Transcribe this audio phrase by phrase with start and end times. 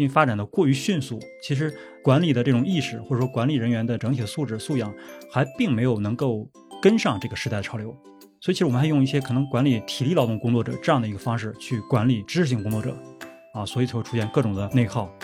[0.00, 1.70] 因为发展的过于迅速，其实
[2.02, 4.90] 管理的这种意识或者说管理人员的整体素质素养
[5.30, 6.48] 还并没有能够
[6.80, 7.94] 跟上这个时代潮流。
[8.40, 12.96] 所以，其实我们还用一些可能管理体力劳动工作者这样的一个方式去管理知识性工作者，
[13.52, 15.14] 啊，所以才会出现各种的内耗。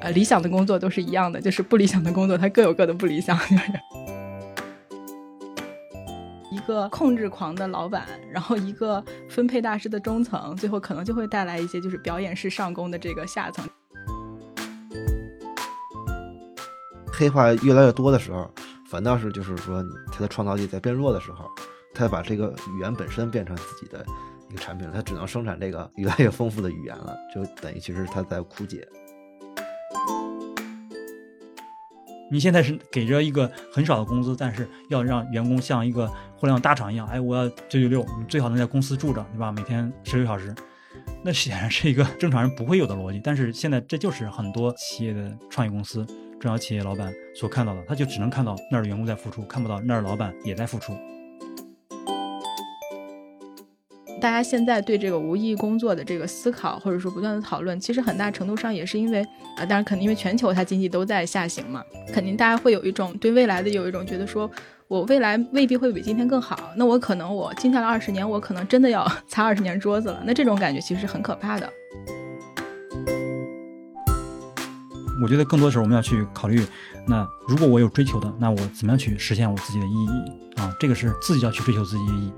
[0.00, 3.38] 呃，理想的工作都是一样的，就是不理想的工作它各有各的不理想。
[6.66, 13.68] 个 控制狂的老板，然后一个分配大师的中层，最后可能就会带来一些就是表演式上攻的这个下层。
[17.12, 18.50] 黑化越来越多的时候。
[18.88, 21.44] 反倒是就是说，他的创造力在变弱的时候，
[21.92, 24.06] 他把这个语言本身变成自己的
[24.48, 28.86] 一个产品，他只能生产这个越来越丰富的语言了，就等于其实他在枯竭。
[32.30, 39.52] 你现在是给着一个很少的工资，但是要让员工像一个互联网大厂一样，哎，我要九九六，你最好能在公司住着，对吧？
[39.52, 40.54] 每天十六小时，
[41.22, 43.20] 那显然是一个正常人不会有的逻辑。
[43.22, 46.06] 但是现在这就是很多企业的创业公司。
[46.38, 50.92] 中小企业老板所看到的，他就只能看到那儿的员工在付出，看不到那儿老板也在付出。
[54.18, 59.22] 大家现在对这个无意义工作的这个思考，或者说不断的讨论，其实很大程度上也是因为
[59.56, 64.50] 啊，当然肯定因为全球它经济都在下行嘛，肯定大家会有一种对未来的有一种觉得说，
[64.88, 71.70] 我未来未必会比今天更好，那我可能我接下来二十年，我可能真的要 擦二十年桌子了，那这种感觉其实是很可怕的。
[75.22, 76.64] 我觉得更多的时候我们要去考虑，
[77.06, 80.74] 那如果我有追求的，那我怎么样去实现我自己的意义啊？
[80.80, 82.32] 这个是自己要去追求自己的意义。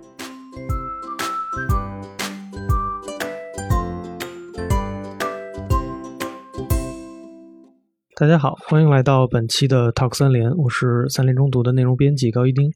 [8.19, 12.69] 大家好，欢迎来到本期的 Talk 三联，我是三联中读的内容编辑高一丁。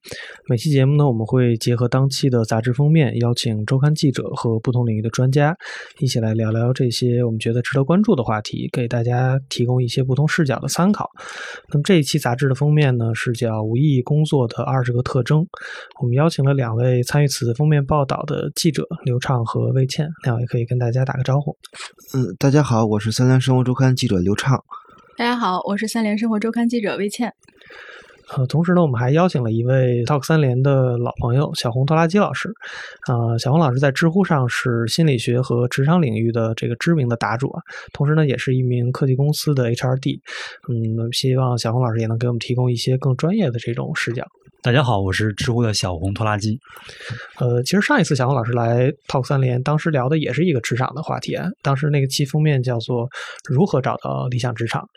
[0.49, 5.53] 每期节目呢，我们会结合当期的杂志封面，邀请周刊记者和不同领域的专家，
[5.99, 11.11] 一起来聊聊这些我们觉得值得关注的话题，给大家提供一些不同视角的参考。
[11.73, 15.41] 那么这一期杂志的封面呢，是叫《无意义工作的二十个特征》。
[16.01, 21.51] 我们邀请了两位参与此次封面报道的记者刘畅和魏倩，两位可以跟大家打个招呼。
[22.15, 24.63] 嗯，大家好，我是三联生活周刊记者刘畅。
[25.15, 27.33] 大家好，我是三联生活周刊记者魏倩。
[28.35, 32.49] 呃，同时呢，我们还邀请了一位 Talk 三联的老朋友小红拖拉机老师。
[33.03, 37.61] 啊，小红老师在知乎上是心理学和职场领域的这个知名的答主啊，
[37.93, 40.21] 同时呢，也是一名科技公司的 HRD。
[40.71, 44.27] 嗯，希望小红老师也能给我们提供一些更专业的这种视角。
[44.65, 46.57] 大家好，我是知乎的小红拖拉机。
[47.41, 51.49] 呃，其实上一次小红老师来 Talk 三联，当时聊的也是一个职场的话题啊。
[51.63, 53.09] 当时那个期封面叫做
[53.45, 54.89] “如何找到理想职场”。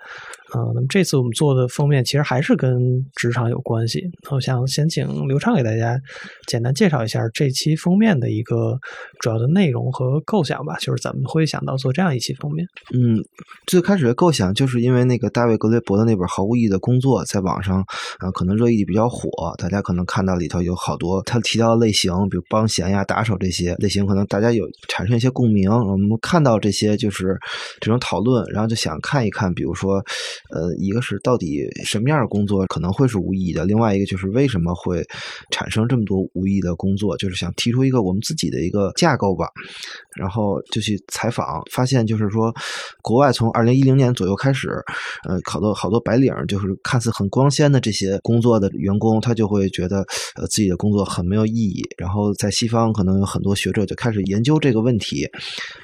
[0.55, 2.71] 嗯，那么这次我们做的封面其实还是跟
[3.15, 4.03] 职场有关系。
[4.29, 5.99] 我想先请刘畅给大家
[6.45, 8.77] 简单介绍一下这期封面的一个
[9.19, 12.65] 主要的内容和构想吧，就是怎么会想到做这样一期封面？
[12.93, 13.17] 嗯，
[13.65, 17.83] 最开始的构想就是因为那个大卫格雷伯的那本《毫无意义的工作》在网上
[18.19, 19.54] 啊，可能热议比较火。
[19.55, 25.71] 大家可能看到里头有好多他提到的类型，比如帮闲呀、打手这些类型，可能大家有产生一些共鸣。
[25.71, 27.39] 我们看到这些就是
[27.79, 30.03] 这种讨论，然后就想看一看，比如说，
[30.51, 35.01] 呃，一个是到底什么样的工作可能会是无意义的，另外一个就是为什么会
[35.51, 39.47] 产生这么多无意义的工作，就是想提出一个我们自己的一个架构吧。
[40.17, 42.53] 然后就去采访，发现就是说，
[43.01, 44.69] 国外从二零一零年左右开始，
[45.27, 49.44] 呃，好多好多白领就是看似很光鲜的这些工作的员工，他就。
[49.45, 49.97] 就会觉得，
[50.35, 51.83] 呃，自己的工作很没有意义。
[51.97, 55.29] 然后在西方，可能有很多学者就开始研究这个问题。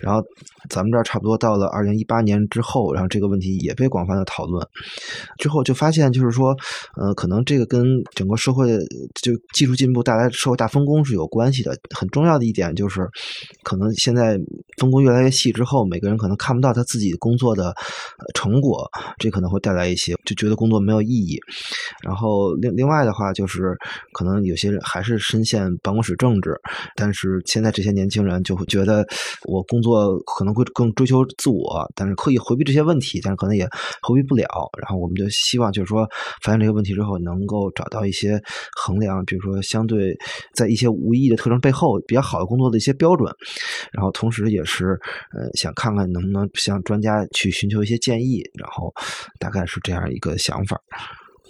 [0.01, 0.19] 然后
[0.67, 4.67] 咱们这儿差不多到了二零一八年之后，然后这个问题也被广泛的讨论。
[5.37, 6.55] 之后就发现，就是说，
[6.97, 7.85] 呃，可能这个跟
[8.15, 8.75] 整个社会
[9.21, 11.77] 就技术进步带来社会大分工是有关系的。
[11.95, 13.07] 很重要的一点就是，
[13.61, 14.39] 可能现在
[14.79, 17.75] 分工越来越细之后，每个人可能看不到他自己工作的
[18.33, 18.89] 成果，
[19.19, 21.39] 这可能会带来一些就觉得工作没有意义。
[22.03, 23.50] 然后另另外的话就是。
[23.51, 23.77] 是，
[24.13, 26.57] 可能有些人还是深陷办公室政治，
[26.95, 29.05] 但是现在这些年轻人就会觉得，
[29.43, 33.67] 我工作可能会更追求自我，但是刻意回避这些问题，但是可能也
[34.01, 34.47] 回避不了。
[34.79, 36.07] 然后我们就希望，就是说，
[36.41, 38.41] 发现这个问题之后，能够找到一些
[38.77, 40.15] 衡量，比如说相对
[40.53, 43.33] 在一些无意义的特征背后比较好的工作的一些标准。
[43.91, 44.97] 然后同时也是，
[45.33, 48.41] 呃，想看看能不能向专家去寻求一些建议。
[48.57, 48.93] 然后
[49.39, 50.79] 大概是这样一个想法。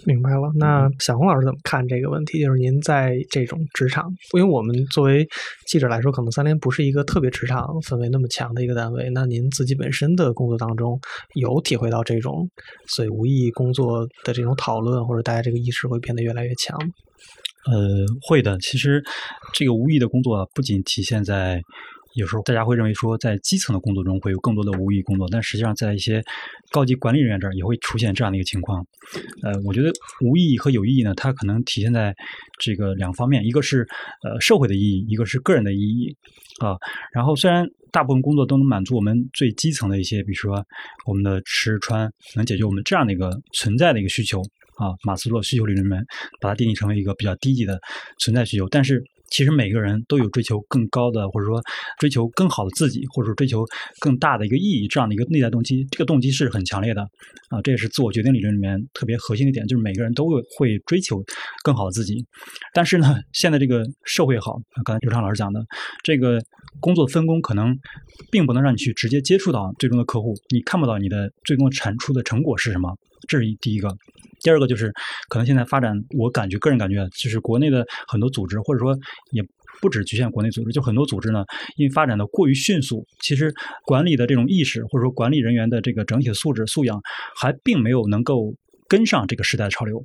[0.04, 2.40] 明白了，那小红老师怎么看这个问题？
[2.40, 4.04] 就是您在这种职场，
[4.34, 5.26] 因为我们作为
[5.68, 9.08] 记者来说，可能三联不是一个特别职场氛围那么强的一个单位。
[9.14, 10.98] 那您自己本身的工作当中，
[11.34, 12.48] 有体会到这种
[12.88, 16.76] 所以无意义工作的这种讨论，或者大家这个意识会变得越来越强？
[17.70, 18.58] 呃，会的。
[18.58, 19.00] 其实
[19.54, 21.62] 这个无意义的工作不仅体现在
[22.14, 26.22] 有时候大家会认为说，在基层的工作中会有更多的无意义工作，但实际上在一些
[26.70, 28.86] 高级管理人员这儿也会出现这样的一个情况。
[29.42, 32.14] 呃，我觉得无意义和有意义呢，它可能体现在
[32.58, 33.86] 这个两方面，一个是
[34.22, 36.14] 呃社会的意义，一个是个人的意义
[36.60, 36.76] 啊。
[37.12, 40.62] 然后虽然大部分工作都能满足我们最基层的一些，比如说
[41.06, 44.40] 我们的吃穿，能解决我们这样的一个存在的一个需求
[44.76, 44.92] 啊。
[45.04, 46.04] 马斯洛需求理论里面
[46.40, 47.80] 把它定义成为一个比较低级的
[48.18, 49.02] 存在需求，但是。
[49.32, 51.60] 其实每个人都有追求更高的，或者说
[51.98, 53.64] 追求更好的自己，或者说追求
[53.98, 55.84] 更大的一个意义这样的一个内在动机。
[55.90, 57.02] 这个动机是很强烈的
[57.48, 61.24] 啊，这也是自我决定理论里面特别核心的一点，就是每个人都会会追求
[61.64, 62.24] 更好的自己。
[62.74, 65.64] 但是呢，现在这个社会好，刚才刘畅老师讲的，
[66.04, 66.38] 这个
[66.78, 67.74] 工作分工可能
[68.30, 72.94] 并不能让你去直接接触到最终的客户，你看不到你的最终产出的成果是什么。
[73.28, 73.96] 这是第一个。
[74.42, 74.92] 第二个就是，
[75.28, 78.96] 可能现在发展，我感觉个人感觉，就是国内的很多组织，或者说
[79.30, 79.42] 也
[79.80, 81.44] 不止局限国内组织，就很多组织呢，
[81.76, 83.52] 因为发展的过于迅速，其实
[83.84, 87.00] 管理的这种意识，或者说管理人员的这个整体的素质素养，
[87.36, 88.54] 还并没有能够
[88.88, 90.04] 跟上这个时代的潮流。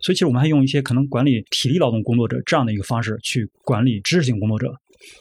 [0.00, 4.74] 所以，其实我们还用一些可能管理体力劳动工作者这样的一个方式去管理知识性工作者。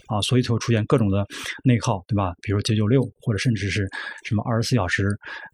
[0.08, 1.26] 啊，所以就会出现各种的
[1.64, 2.34] 内耗，对吧？
[2.42, 3.88] 比如九九六，或者甚至是
[4.24, 5.08] 什么二十四小时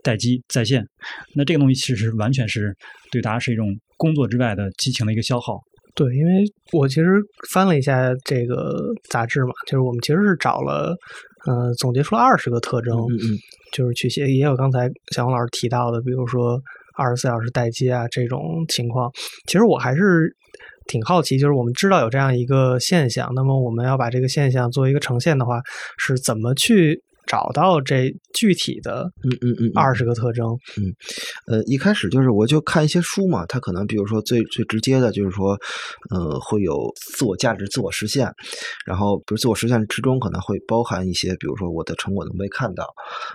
[0.03, 0.85] 待机在线，
[1.35, 2.75] 那这个东西其实完全是
[3.11, 5.59] 对大家是一种工作之外的激情的一个消耗。
[5.95, 6.43] 对，因为
[6.73, 10.95] 我其实翻了一下这个杂志嘛，就是我们其实是找了，
[11.45, 13.37] 呃，总结出了二十个特征，嗯嗯，
[13.71, 16.61] 就是去写，也有刚才小红老师提到的，比如说
[16.95, 19.11] 二十四小时待机啊这种情况。
[19.45, 20.35] 其实我还是。
[20.87, 25.61] 挺好奇，就是我们知道有这样一个现象，那么我们要把这个现象做一个呈现的话，
[25.97, 27.03] 是怎么去？
[27.27, 30.95] 找到这具体的嗯嗯嗯二十个特征，嗯，
[31.45, 35.59] 呃，一开始就是我就看一些书嘛，它可能比如说最最直接的就是说，
[36.09, 38.33] 呃，会有自我价值、自我实现，
[38.85, 42.87] 然后比如自我实现之中可能会包含一些，比如说我的成果能被看到，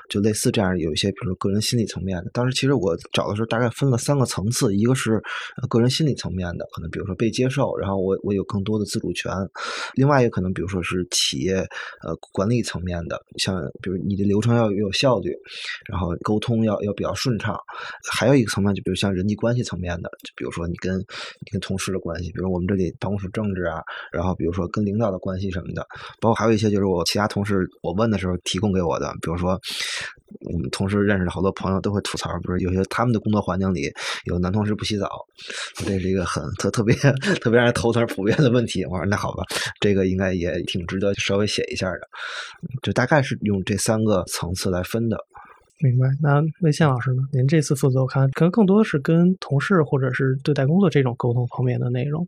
[0.09, 2.31] 就类似这样有一些，比如说个人心理层面的。
[2.33, 5.23] 当时其实我找的时候大概分了三个层次，一个是
[5.69, 9.33] 个人心理层面的，可能比如说被接受，然后我我有更多的自主权；
[9.95, 11.57] 另外一个可能比如说是企业
[12.03, 13.63] 呃管理层面的，像。
[13.83, 15.37] 比如你的流程要有效率，
[15.91, 17.59] 然后沟通要要比较顺畅，
[18.11, 23.83] 还有一个层面就比如像人际关系层面的，就比如说你跟你跟同事的关系，比如我们这里办公室政治啊，
[24.13, 25.87] 然后比如说跟领导的关系什么的，
[26.21, 29.61] 包括还有一些就是我其他同事我问的时候提供给我的，比如说
[30.41, 33.93] 我们同事认识的好多朋友都会吐槽，不是有些他们的工作环境里
[34.27, 35.09] 有男同事不洗澡，
[35.75, 38.85] 这是一个很特特别特别让人头疼普遍的问题。
[38.85, 39.43] 我说那好吧，
[39.81, 42.01] 这个应该也挺值得稍微写一下的，
[42.81, 43.73] 就大概是用这。
[43.73, 45.17] 这三个层次来分的，
[45.83, 46.07] 明白。
[46.23, 47.23] 那魏宪老师呢？
[47.33, 52.27] 您这次负责，我看可能更多的是跟同事或者是对待工作这种沟通方面的内容。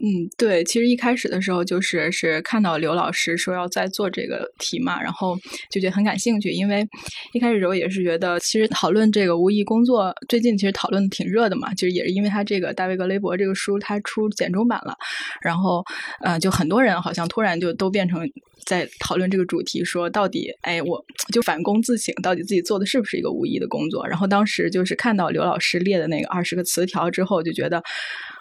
[0.00, 5.36] 嗯，对，其实一开始的时候就是是看到刘老师说要再做这个题嘛，然后
[5.70, 6.86] 就觉得很感兴趣，因为
[7.32, 14.96] 一开始的时候也是觉得，其实讨论这个无意工作，最近其实讨论挺热的嘛，其实也是因为他这个大卫格雷伯这个书他出简中版了，
[15.42, 15.84] 然后
[16.22, 18.26] 呃，就很多人好像突然就都变成。
[18.66, 24.06] 在讨论这个主题，说到底，哎，我就反躬自省，到底自己做的是不是一个无意义的工作？
[24.06, 27.82] 然后当时就是看到刘老师列的那个二十个词条之后，就觉得。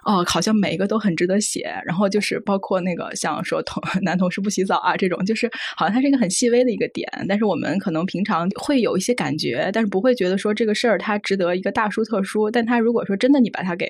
[0.05, 12.51] 哦，好像每一个都很值得写，然后就是包括那个像说同 男同事不洗澡啊这种，就是好像它是一个很细微的一个点，但是我们可能平常会有一些感觉，但是不会觉得说这个事儿它值得一个大书特书。
[12.51, 13.87] 但它如果说真的你把它给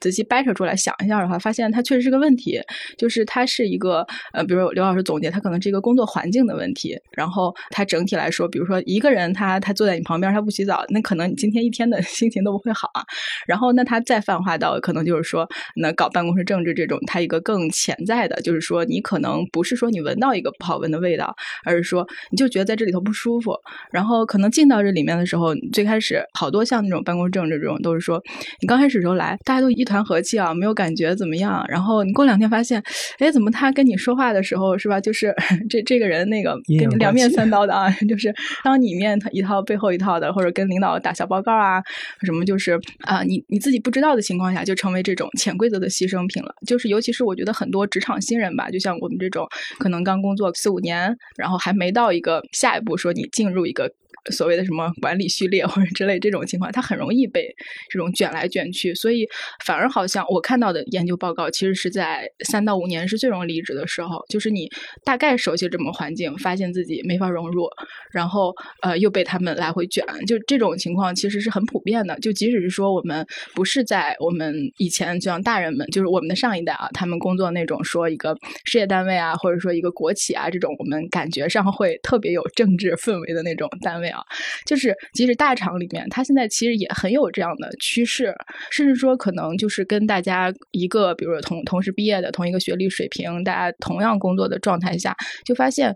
[0.00, 2.60] 仔细掰扯出来想一下的话，发现它确实是个问题，
[2.98, 6.94] 就是它是一个呃，比如刘老师总结，它可能是一个工作环境的问题。
[7.16, 13.02] 然后它整体来说，比如说一个人他他坐在你旁边他不洗澡，那可能你今天一天的 心情都不会好啊。
[13.46, 15.48] 然后那他再泛化到可能就是说。
[15.76, 21.34] 那搞办公室政治这种，它一个更潜在的，就是说你可能不是说你闻到一个不好闻的味道，
[21.64, 23.54] 而是说你就觉得在这里头不舒服。
[23.90, 28.22] 然后可能进到这里面的时候，最开始好多像那种办公室政治这种，都是说
[28.60, 31.64] 你刚开始时候来，大家都一团和气啊，没有感觉怎么样。
[31.68, 32.82] 然后你过两天发现，
[33.18, 35.00] 哎，怎么他跟你说话的时候是吧？
[35.00, 35.34] 就是
[35.68, 41.82] 这这个人那个跟你两面三刀的啊， 就是当你面他一套背后一套的，或者跟领导打小报告啊，
[42.22, 45.74] 什么就是啊，你你自己不知道的情况下，就成为这种潜规则。
[45.74, 49.44] 的牺牲品了，就是尤其是我觉得很多职场新人吧，就像我们这种
[49.76, 53.92] 可能刚工作四五年，然后还没到一个下一步，说你进入一个
[54.30, 57.54] 所谓的什么管理序列或者之类这种情况，他很容易被
[57.90, 59.26] 这种卷来卷去，所以
[59.64, 64.68] 反而好像我看到的研究报告，其实是在三到五年是最容易离职的时候，就是你
[65.04, 67.68] 大概熟悉这么环境，发现自己没法融入，
[68.12, 72.18] 然后呃又被他们来回卷，就这种情况其实是很普遍的。
[72.20, 84.22] 就即使是说我们不是在我们以前就像大人们，就是我们的上一代啊，他们工作那种说一个事业单位啊，或者说一个国企啊这种，我们感觉上会特别有政治氛围的那种单位啊，
[84.66, 88.34] 就是即使大厂里面，它现在其实也很有这样的趋势，
[88.70, 95.94] 甚至说可能就是跟大家一个，比如说同同时毕业的同一个学历水平，大家同样工作的状态下，就发现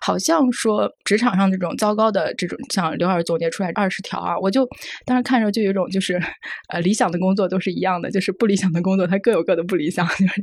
[0.00, 4.68] 好像说职场上这种糟糕的这种，像刘老师总结出来二十条啊，我就
[5.06, 6.20] 当时看着就有一种就是
[6.68, 10.40] 呃理想的工作都是一样的，就是不理想的工作它各有各的不理想， 就是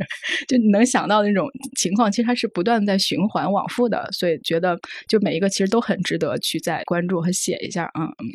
[0.48, 8.06] 就能想到那种情况，其实它是不断在循环往复的，所以觉得就每一个其实都很值得去再关注和写一下啊。
[8.06, 8.28] 嗯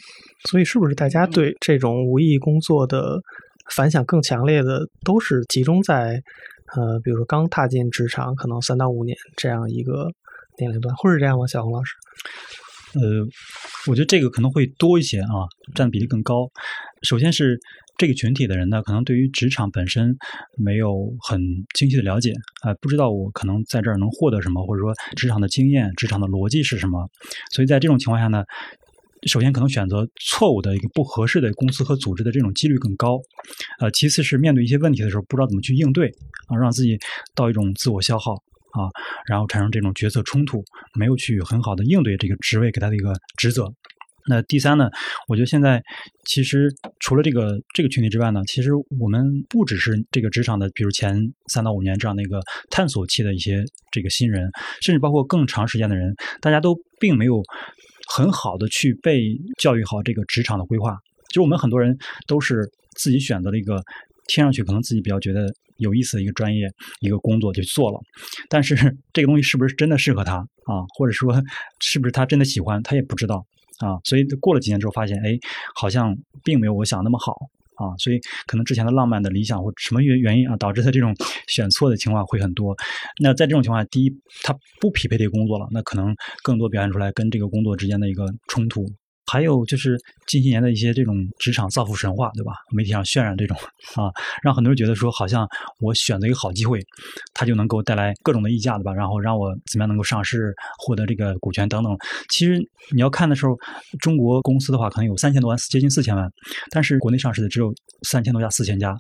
[0.49, 3.21] 所以是不是大家对这种无意义工作的
[3.75, 6.21] 反响更强烈的，都是集中在
[6.75, 10.11] 呃，比如说刚踏进职场，可能三到五年这样一个
[10.59, 11.47] 年龄段，会是这样吗？
[11.47, 11.95] 小红老师？
[12.95, 13.01] 呃，
[13.89, 16.51] 我觉得这个可能会多一些啊，占比例更高。
[17.03, 17.59] 首先是
[17.99, 20.17] 这个群体的人呢，可能对于职场本身
[20.57, 21.41] 没有很
[21.75, 22.33] 清晰的了解，
[22.63, 27.09] 啊、不知道我可能在这儿能获得什么，或者说职场的经验、职场的逻辑是什么。
[27.53, 28.45] 所以在这种情况下呢，
[29.27, 33.21] 首先可能选择错误的一个不合适的公司和组织的这种几率更高。
[33.79, 36.09] 呃，其次是面对一些问题的时候，不知道怎么去应对
[36.49, 36.99] 啊，让自己
[37.35, 38.35] 到一种自我消耗。
[38.73, 38.89] 啊，
[39.27, 43.71] 然后产生这种决策冲突，没有去很好的应对这个职位给他的一个职责。
[44.29, 44.89] 那第三呢，
[45.29, 45.83] 我觉得现在
[46.25, 51.17] 其实除了这个这个群体之外呢，其实我们不只是这个职场的，比如前
[51.49, 54.51] 三到五年这样的一个探索期的一些这个新人，
[54.81, 57.43] 甚至包括更长时间的人，大家都并没有
[58.09, 60.97] 很好的去被教育好这个职场的规划。
[61.29, 63.83] 就是我们很多人都是自己选择了一个
[64.29, 67.99] 听上去可能自己比较觉得有意思的一个专业、一个工作就做了，
[68.49, 68.77] 但是
[69.13, 70.85] 这个东西是不是真的适合他啊？
[70.97, 71.43] 或者说
[71.81, 73.45] 是不是他真的喜欢，他也不知道
[73.83, 73.99] 啊。
[74.05, 75.39] 所以过了几年之后，发现哎，
[75.75, 77.33] 好像并没有我想那么好
[77.75, 77.93] 啊。
[77.99, 81.15] 所以可能之前的浪漫的理想或什么原原因啊，导致他这种
[81.49, 82.77] 选错的情况会很多。
[83.21, 84.11] 那在这种情况下，第一，
[84.43, 88.87] 他不匹配这个工作了，那可能更多表现出来跟这个工作之间的一个冲突。
[89.27, 92.53] 还有就是近些年的一些这种职场造富神话，对吧？
[92.75, 93.57] 媒体上渲染这种
[93.95, 94.11] 啊，
[94.43, 95.49] 让很多人觉得说，好像
[95.81, 96.81] 我选择一个好机会，
[97.33, 98.93] 它就能够带来各种的溢价，对吧？
[98.93, 101.97] 然后让我怎么样能够上市，获得这个股权等等。
[102.31, 102.59] 其实
[102.93, 103.57] 你要看的时候，
[104.01, 106.29] 中国公司的话可能有三千多万，接近四千万，
[106.71, 108.95] 但是国内上市的只有三千多家、四千家，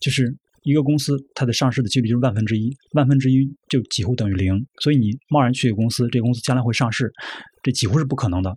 [0.00, 4.66] 就是一个公司它的上市的几率就是万分之一，万分之一就几乎等于零。
[4.80, 7.12] 所以你贸然去一个公司，这个公司将来会上市，
[7.62, 8.56] 这几乎是不可能的。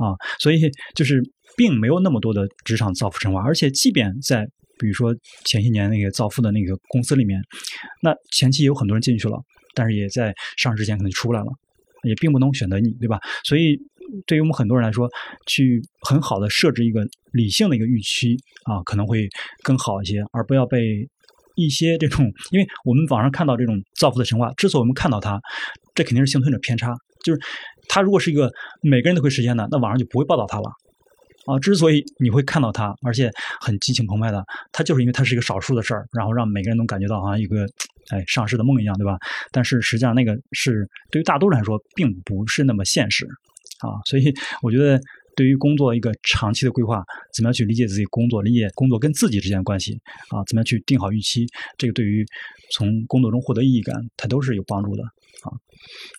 [0.00, 0.58] 啊，所以
[0.94, 1.22] 就是
[1.56, 4.46] 并没有那么多的职场造富神话，而且即便在
[4.78, 5.14] 比如说
[5.44, 7.38] 前些年那个造富的那个公司里面，
[8.02, 9.36] 那前期有很多人进去了，
[9.74, 11.46] 但是也在上市之前可能就出来了，
[12.04, 13.18] 也并不能选择你，对吧？
[13.44, 13.78] 所以
[14.26, 15.06] 对于我们很多人来说，
[15.46, 19.28] 去很好的设置一个理性的一个预期啊，可能会
[19.62, 21.06] 更好一些，而不要被
[21.56, 25.38] 一些这种，因为我们网上看到这种造富的神话，之所以我们看到它，
[25.94, 27.40] 这肯定是幸存者偏差，就是。
[27.92, 28.48] 他如果是一个
[28.82, 30.70] 每个人都会实现的，那网上就不会报道他了，
[31.46, 33.28] 啊，之所以你会看到他，而且
[33.60, 37.66] 很激情澎湃的，他就是因为他是一个少数的事儿，然后让每个人都感觉到好像一个
[38.10, 39.18] 哎上市的梦一样，对吧？
[39.50, 43.26] 但是实际上那个是对于大多数人来说并不是那么现实，
[43.80, 44.32] 啊，所以
[44.62, 45.00] 我觉得
[45.34, 47.02] 对于工作一个长期的规划，
[47.34, 49.94] 怎么样去理解自己工作，理解工作跟自己之间的关系，
[50.28, 51.46] 啊，怎么样去定好预期，
[51.78, 52.24] 这个对于
[52.72, 55.02] 从工作中获得意义感，它都是有帮助的，
[55.42, 55.54] 啊。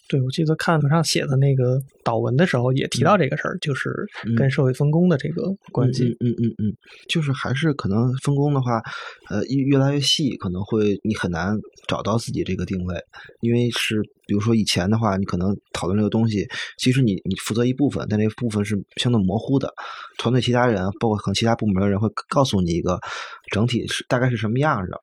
[0.07, 6.05] 对，我记得看文上写的那个导文的时候，也提到这个事儿，就是跟社会分工的这个关系。
[6.19, 6.73] 嗯嗯嗯，
[7.07, 8.81] 就是还是可能分工的话，
[9.29, 11.55] 呃，越越来越细，可能会你很难
[11.87, 12.95] 找到自己这个定位，
[13.39, 16.45] 因为是比如说以前的话，你可能讨论这个东西，
[16.77, 19.71] 其实你你负责一部分，但这部分是相对模糊的，
[20.17, 22.99] 团队其他人包括可能其他部门的人会告诉你一个
[23.51, 24.99] 整体是大概是什么样的，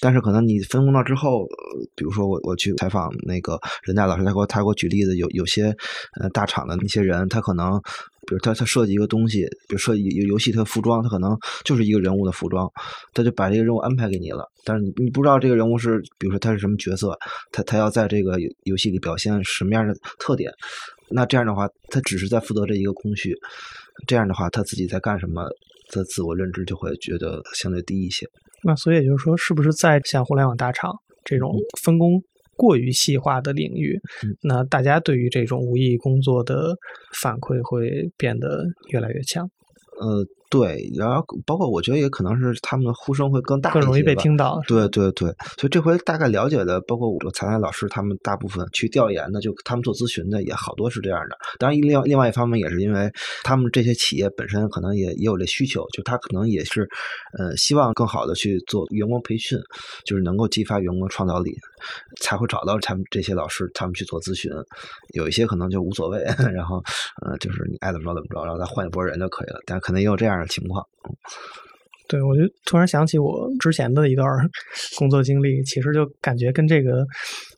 [0.00, 1.46] 但是可能你分工到之后，
[1.94, 3.58] 比如说我我去采访那个。
[3.82, 5.74] 人大老师他给我他给我举例子，有有些
[6.20, 7.80] 呃大厂的那些人，他可能
[8.26, 12.70] 比如他他设计一个东西，比如设计游游戏他服装，他可能就是一个人物的服装，
[13.14, 14.46] 他就把这个任务安排给你了。
[14.64, 17.18] 但是你你不知道这个人物是，比如说他是什么角色，
[17.50, 20.52] 他他要在这个游戏里表现什么样的特点，
[21.08, 23.34] 那这样的话，他只是在负责这一个工序，
[24.06, 25.48] 这样的话他自己在干什么，
[25.92, 28.26] 的自我认知就会觉得相对低一些。
[28.64, 30.92] 那所以也就是说，是不是在像互联网大厂
[31.24, 31.52] 这种
[31.82, 32.22] 分工？
[32.60, 36.74] 过于细化的领域，嗯那大家对于这种无意义工作的
[37.22, 39.48] 反馈会变得越来越强，
[40.00, 44.60] 呃，对，然后包括我觉得也可能是他们的呼声会更大更容易被听到。
[44.66, 45.28] 对对对，
[45.58, 51.36] 所以这回大概了解的，包括我采采老师他们大部分去调研的，就他们做咨询的也好多是这样的。
[51.58, 53.10] 当然，另另外一方面也是因为
[53.42, 56.88] 他们这些企业本身可能也也有这需求，就他可能也是
[57.38, 59.58] 呃希望更好的去做员工培训，
[60.04, 61.54] 就是能够激发员工创造力，
[62.22, 64.50] 才会找到他们这些老师他们去做咨询。
[65.14, 66.22] 有一些可能就无所谓，
[66.54, 66.82] 然后
[67.22, 69.60] 呃就是你爱怎么着怎么着，然后再换一波人就可以了。
[69.66, 70.84] 但可能也有这样的情况。
[72.08, 74.26] 对，我就突然想起我之前的一段
[74.96, 77.04] 工作经历，其实就感觉跟这个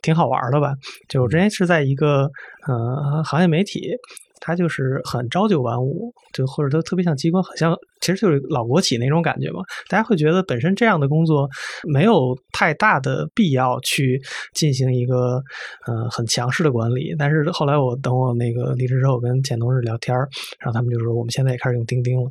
[0.02, 0.75] 挺好玩的吧。
[1.08, 2.28] 就我之前是在一个
[2.66, 3.92] 呃行业媒体，
[4.40, 9.61] 它就是很朝九晚五，就或者它特别像机关，很像其实就是老国企那种感觉嘛。
[9.88, 11.49] 大家会觉得本身这样的工作
[11.85, 14.20] 没有太大的必要去
[14.54, 15.42] 进行一个
[15.87, 17.14] 呃很强势的管理。
[17.18, 20.28] 但是后来我等我那个离职之后，我跟前同事聊天儿，
[20.59, 22.30] 然后他们就说我们现在也开始用钉钉了。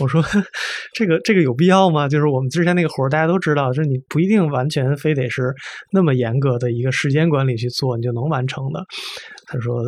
[0.00, 0.22] 我说
[0.94, 2.06] 这个这个有必要吗？
[2.08, 5.52] 就是我们之前那个活儿，大家都知道，就是你不一定完全非得是
[5.90, 8.84] 那么严格的一个时间管理去做，你就能完成的。
[9.46, 9.82] 他说：“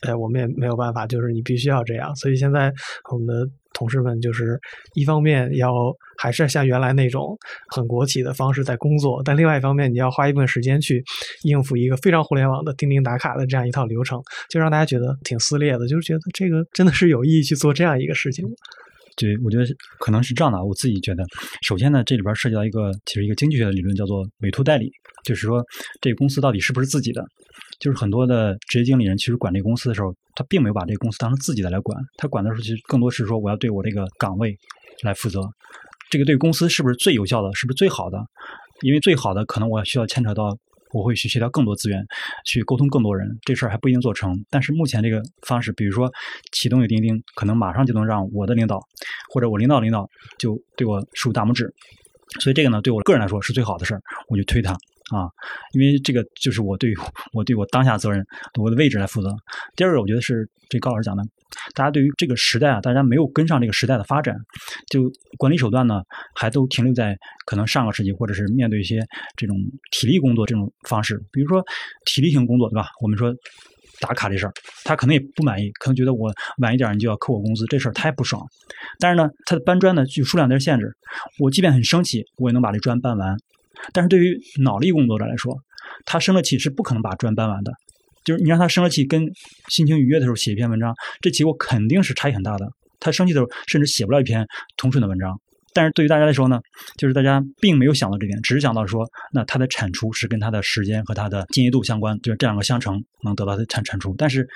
[0.00, 2.14] 哎，我们也没有办办法，就是你必须要这样。
[2.16, 2.72] 所以现在
[3.12, 4.58] 我们的同事们就是
[4.94, 5.70] 一方面要
[6.18, 7.36] 还是像原来那种
[7.68, 11.04] 很国企的方式在工作，但另外一方面你要花一部分时间去
[11.42, 18.52] 应付一个非常互联网的钉钉打卡的这样一套流程，就让大家觉得挺撕裂的，就是觉得这个真的是有意义去做这样一个事情吗。”
[19.18, 19.64] 对，我觉得
[19.98, 20.62] 可能是这样的。
[20.62, 21.24] 我自己觉得，
[21.62, 24.90] 首先呢，这里边涉及到一个其实一个经济学的理论，叫做委托代理，
[25.24, 25.64] 就是说
[26.02, 27.24] 这个公司到底是不是自己的。
[27.80, 34.56] 就是很多的职业经理人其实管这个公司的时候，他并没有把这个公司当成自己的来管，他管的时候其实更多是说我要对我这个岗位
[35.02, 35.40] 来负责，
[36.10, 38.18] 这个对公司是不是最有效的，是不是最好的？
[38.82, 40.56] 因为最好的可能我需要牵扯到。
[40.92, 42.02] 我会去协调更多资源，
[42.46, 44.32] 去沟通更多人，这事儿还不一定做成。
[44.48, 46.10] 但是目前这个方式，比如说
[46.52, 48.80] 启动一个钉钉，可能马上就能让我的领导
[49.34, 51.68] 或者我领导领导就对我竖大拇指。
[52.40, 54.74] 所以这个呢，对我个人来说是最好的事儿，我就推他
[55.14, 55.28] 啊，
[55.72, 56.92] 因为这个就是我对
[57.32, 58.24] 我对我当下责任、
[58.60, 59.34] 我的位置来负责。
[59.74, 61.22] 第二个，我觉得是这高老师讲的，
[61.74, 64.36] 大家对于这个时代啊，大家没有跟上这个时代的发展，
[64.88, 66.02] 就管理手段呢，
[66.34, 69.00] 还都停留在可能上个世纪，或者是面对一些
[69.36, 69.56] 这种
[69.92, 71.62] 体力工作这种方式，比如说
[72.04, 72.88] 体力型工作，对吧？
[73.00, 73.34] 我们说。
[73.98, 74.52] 打卡这事儿，
[74.84, 78.46] 他可能也不满意，可能觉得我晚一点你就要扣我工资，这事儿他也不爽。
[79.00, 80.94] 但是呢，他的搬砖呢就数量在限制，
[81.38, 83.34] 我即便很生气，我也能把这砖搬完。
[83.92, 85.56] 但是对于脑力工作者来说，
[86.04, 87.72] 他生了气是不可能把砖搬完的。
[88.24, 89.24] 就是你让他生了气，跟
[89.68, 92.68] 心情愉悦的时候写一篇文章，这结果肯定是差异很大的。
[92.98, 94.44] 他生气的时候，甚至写不了一篇
[94.76, 95.40] 通顺的文章。
[95.72, 96.58] 但是对于大家来说呢，
[96.96, 104.14] 就是大家并没有想到这点，只是想到说，那他的产出是跟他的时间和他的精细度相关，就是这两个相乘能得到的产产出。
[104.16, 104.48] 但是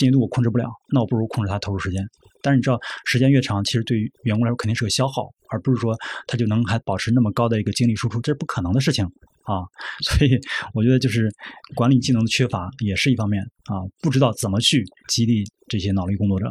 [0.00, 2.02] 精细度我控制不了，那我不如控制它投入时间。
[2.42, 5.94] 但是你知道，时间越长，其实对于员工来说肯定是个消耗，而不是说
[6.26, 9.04] 他就能还保持那么高的一个精力输出，这是不可能的事情
[9.44, 9.60] 啊。
[10.02, 10.40] 所以
[10.72, 11.28] 我觉得就是
[11.74, 16.46] 管理技能的缺乏也是一方面啊，不知道怎么去激励这些脑力工作者。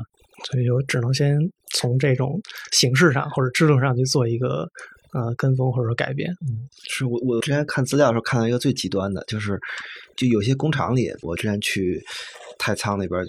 [0.46, 1.38] 所以就只能先
[1.74, 2.40] 从这种
[2.72, 4.70] 形式上或者制度上去做一个
[5.12, 6.32] 呃跟风或者说改变。
[6.48, 9.60] 嗯，是我我之前看资料的时候看到一个最极端的，就是
[10.16, 12.02] 就有些工厂里，我之前去
[12.60, 13.26] 太仓那边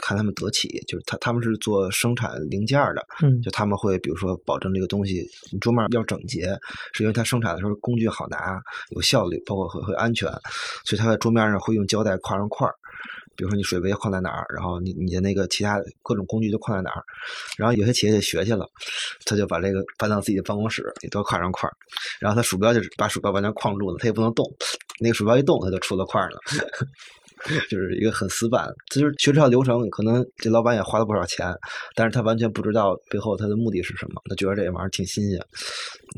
[0.00, 6.54] 看他们德企，就是他他们是做生产零件的，嗯就他们会比如说保证这个东西你桌面要整洁，
[6.92, 10.28] 是因为它生产的时候工具好拿、有效率，包括会会安全，
[10.84, 12.74] 所以它在桌面上会用胶带框上块儿。
[13.34, 17.02] 比如说你水杯框在哪儿，然后你你的那个其他各种工具都框在哪儿，
[17.56, 18.68] 然后有些企业就学去了，
[19.24, 21.72] 他就把这个搬到自己的办公室，也都框上块儿，
[22.20, 24.44] 然后他鼠标就是把鼠标完全框住了，他也不能动，
[25.00, 26.38] 那个鼠标一动，他就出了块儿了。
[27.68, 31.52] 就是一个很死板，其实学这套流程，可能这老板也花了不少钱，
[31.94, 35.38] 但是他完全不知道背后他的目的是什么，他觉得这玩意儿挺新鲜，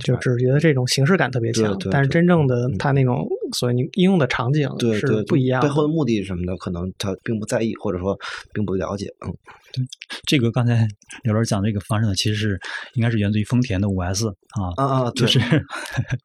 [0.03, 5.69] 就只是觉得这种形式感特别强，对对但是真正的它那种所谓你应用的场景是不一样的。
[5.69, 8.19] 背后的目的是什么的，可能他并不在意，或者说
[8.53, 9.33] 并不了解，嗯。
[9.75, 9.85] 对
[10.29, 10.87] 这个刚才
[11.25, 12.61] 刘老师讲这个方式呢，其实是
[12.95, 15.41] 应该是源自于丰田的五 S 啊，啊啊，对 就是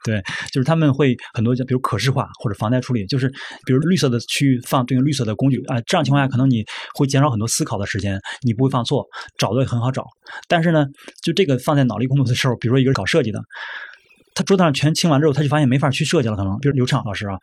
[0.05, 3.27] 对，就是他们会很多，比如可视化或者防呆处理，就是
[3.65, 9.03] 比如绿色的区域放对应绿色的工具啊，这样情况下可能你会减少很多思考的时间，你不会犯错，
[9.39, 10.05] 找的也很好找。
[10.47, 10.85] 但是呢，
[11.23, 13.41] 就这个放在脑力工作的时候，比如说一个人搞设计的。
[14.35, 16.35] 他桌子上全清完之后，他就发现没法去设计了。
[16.35, 17.37] 可能，比如刘畅老师啊，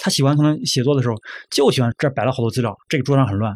[0.00, 1.14] 他喜欢可能写作的时候
[1.50, 3.54] 就喜欢这儿摆了好多资料，这个桌上很乱。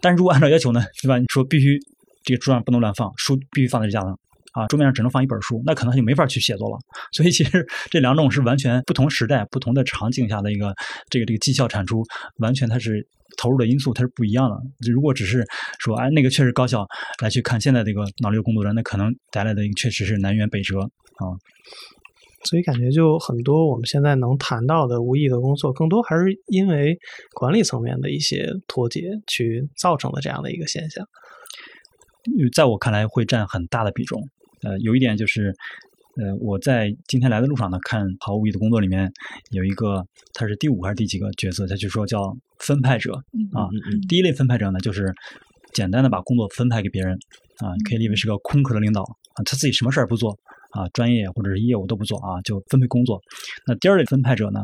[0.00, 1.18] 但如果按照要求呢，对吧？
[1.18, 1.78] 你说必须
[2.24, 4.18] 这个桌上不能乱放，书必须放在这架子上
[4.52, 6.78] 啊，桌面上只能放一本书，那可能他就没法去写作了。
[7.12, 10.74] 所以其实这两种是完全不同时代、不同的场景下的一个
[11.08, 12.02] 这个这个绩效产出，
[12.38, 13.06] 完全它是
[13.36, 14.56] 投入的因素它是不一样的。
[14.90, 15.44] 如果只是
[15.78, 16.86] 说哎那个确实高效
[17.22, 21.36] 来去看现在这个脑力工作者，那可能带来的确实是南辕北辙啊。
[22.44, 26.96] 所以感觉就很多我们现在能谈到的无意义的工作，更多还是因为
[27.34, 31.04] 管理层面的一些脱节去造成的这样的一个现象。
[32.54, 34.28] 在我看来会占很大的比重。
[34.62, 35.54] 呃，有一点就是，
[36.16, 39.12] 呃，我在今天来的路上呢，看《毫无意义的工作》里面
[39.50, 41.66] 有一个，他是第五还是第几个角色？
[41.66, 43.12] 他就说叫分派者
[43.52, 43.68] 啊。
[44.08, 45.12] 第一类分派者呢，就是
[45.72, 47.18] 简单的把工作分派给别人
[47.58, 50.38] 啊，可以理解为是个空壳的领导啊，他自己什么事儿不做
[50.76, 53.20] 啊，专业或者是业务都不做啊，就分配工作。
[53.66, 54.60] 那第二类分派者呢，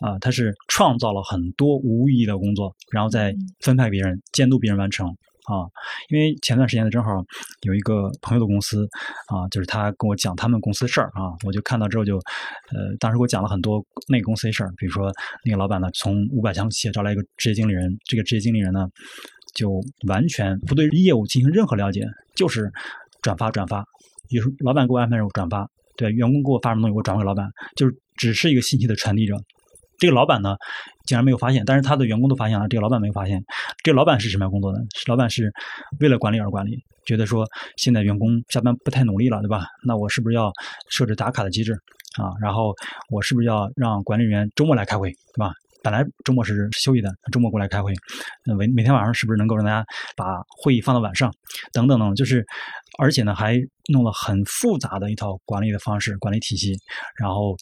[0.00, 5.16] 啊，他是创造了很多无意义的工作，然后再分派别人，监督别人完成。
[5.44, 5.68] 啊，
[6.08, 7.22] 因为前段时间呢，正好
[7.66, 8.88] 有一个朋友的公司
[9.26, 15.12] 啊，就是他跟我讲他们公司的事儿啊，我就看到之后就，呃，当时给我讲了很多那个公司的事儿，比如说
[15.44, 18.88] 那个老板呢，从五百强企业招来一个职业经理人，这个职业经理人呢，
[19.54, 22.72] 就完全不对业务进行任何了解，就是
[23.20, 23.84] 转发转发，
[24.28, 29.36] 有时候老板给我安排任务转发，对，员工给我发什么东西我转给老板，就是只是一个信息的传递者。
[29.96, 30.56] 这个老板呢，
[31.06, 33.42] 竟然没有发现，但是他的员工都发现了，这个老板没有发现。
[33.82, 34.78] 这个老板是什么样工作呢？
[35.06, 35.52] 老板是
[36.00, 39.66] 为了管理而管理，觉得说现在员工下班不太努力了，对吧？
[39.84, 40.52] 那我是不是要
[40.90, 41.72] 设置打卡的机制
[42.20, 42.34] 啊？
[42.42, 42.74] 然后
[43.08, 45.52] 我是不是要让管理员周末来开会，对吧？
[45.84, 47.92] 本来周末是休息的，周末过来开会，
[48.58, 51.32] 每每天晚上是不是能够让大家把会议放到晚上？
[51.72, 52.44] 等等等，就是
[52.98, 53.60] 而且呢，还
[53.92, 56.74] 弄了很复杂的一套管理的方式、管理体系，
[57.16, 57.54] 然后。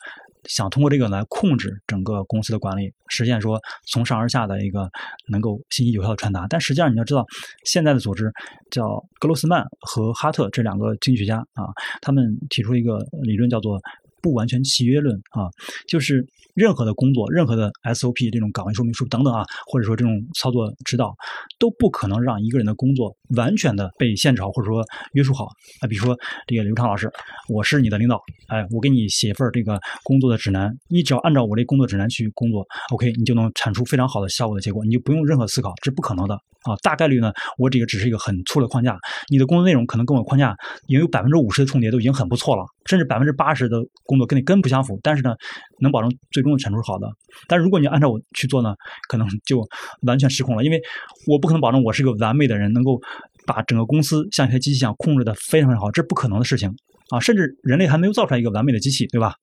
[0.48, 4.90] 想通过这个来控制整个公司的管理，实现说从上而下的一个
[5.28, 6.48] 能够信息有效的传达。
[6.48, 7.24] 但实际上你要知道，
[7.64, 8.28] 现在的组织
[8.68, 13.80] 叫格罗斯曼和哈特这两个经济学家啊，他们提出一个理论叫做。
[14.22, 15.50] 不完全契约论啊，
[15.87, 21.14] 就是任何的工作、任何的 SOP 这种岗位说明书等等啊，或者说这种操作指导，
[21.58, 25.46] 都不可能让一个人的工作完全的被限制好，或者说约束好
[25.80, 25.88] 啊。
[25.88, 27.11] 比如说这个刘畅老师，
[27.48, 36.38] 我是你的领导，哎，我给你写一份这个工作的指南，你只要按照我这工作指南去工作，OK，你就能产出非常好的效果的结果，你就不用任何思考，这不可能的。
[36.64, 38.98] 啊，大概率呢，我这个只是一个很粗的框架，
[39.29, 45.35] 你的工作内容可能跟我框架也有百分之五十的重叠，都已经很不错了，甚至百分之八十的工作跟你根不相符，但是呢，
[45.81, 47.09] 能保证最终的产出是好的。
[47.48, 48.75] 但如果你按照我去做呢，
[49.09, 49.66] 可能就
[50.03, 50.81] 完全失控了，因为
[51.27, 53.01] 我不可能保证我是一个完美的人，能够
[53.46, 56.72] 把整个公司像一台机器一样控制的非常非常好，这是不可能的事情
[57.11, 57.18] 啊！
[57.18, 59.35] 甚至人类还没有造出来一个完美的机器，对吧？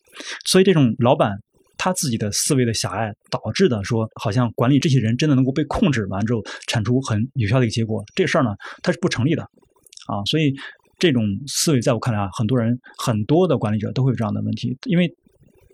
[0.46, 1.34] 所以这种老板。
[1.80, 8.52] 他自己的思维的狭隘导致的，说好像管理这些人真的能够被控制完之后产出很有效的一个结果，这事儿呢，
[8.84, 10.54] 它是不成立的，啊，所以
[11.00, 15.10] 这种思维在我看来啊，很多人很多的管理者都会有这样的问题，因为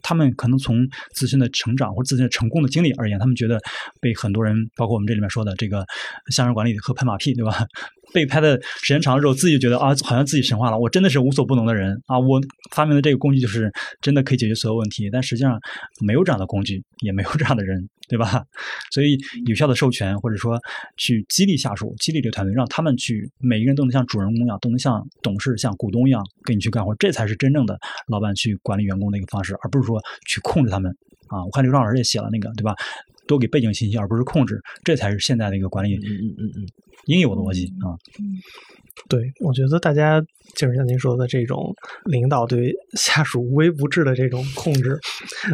[0.04, 0.78] 他们可能从
[1.16, 3.60] 自身的成长或者自身的成功的经历而言，他们觉得
[4.00, 5.84] 被很多人，包括我们这里面说的这个
[6.30, 7.66] 向上管理和拍马屁，对吧？
[8.14, 10.78] 被拍的时间长了之后，自己觉得啊，好像自己神话了。
[10.78, 12.20] 我真的是无所不能的人啊！
[12.20, 12.42] 我
[12.72, 15.10] 发明的这个工具就是真的可以解决所有问题。
[15.12, 15.60] 但实际上
[16.02, 18.44] 没有这样的工具，也没有这样的人，对吧？
[18.92, 20.60] 所以有效的授权，或者说
[20.98, 30.96] 去激励下属、激励这个团队，让他们去每一个人都能像主人公一样，都能像董事、像股东一样跟你去干活，这才是真正的老板去管理员工的一个方式，而不是说去控制他们
[31.28, 31.44] 啊！
[31.44, 32.76] 我看刘老师也写了那个，对吧？
[33.28, 35.96] 多给背景信息，而不是控制，这才是现在的一个管理。
[35.98, 36.68] 嗯嗯嗯嗯。
[37.08, 37.94] 应有的逻辑啊，
[39.10, 40.20] 对，我觉得大家
[40.56, 41.72] 就是像您说的这种
[42.06, 44.98] 领导对下属无微不至的这种控制。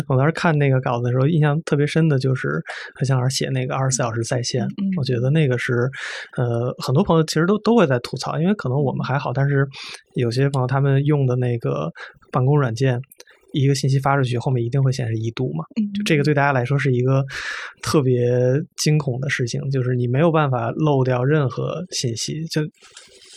[0.08, 2.62] 我当时看那个稿子的时候，印象特别深的就是
[2.96, 4.66] 何强老师写那个二十四小时在线，
[4.98, 5.90] 我觉得那个是
[6.38, 9.68] 呃，很多朋友其实都都会在吐槽，因为可能我们还好，但是
[10.14, 11.92] 有些朋友他们用的那个
[12.32, 13.02] 办公软件。
[13.54, 15.64] 一个信息发出去，后面一定会显示已读嘛？
[15.94, 17.24] 就这个对大家来说是一个
[17.82, 18.30] 特别
[18.78, 22.62] 惊恐的事情，就是你没有办法漏掉任何信息，就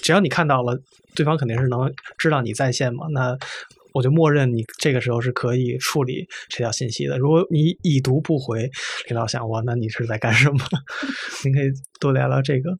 [0.03, 0.79] 只要你看到了，
[1.15, 3.07] 对方肯定是能知道你在线嘛。
[3.13, 3.37] 那
[3.93, 7.17] 我就默认你这个时候是可以处理这条信息的。
[7.17, 8.69] 如果你已读不回，
[9.09, 10.59] 领导想我，那你是在干什么？
[11.45, 12.71] 您可以多聊聊这个。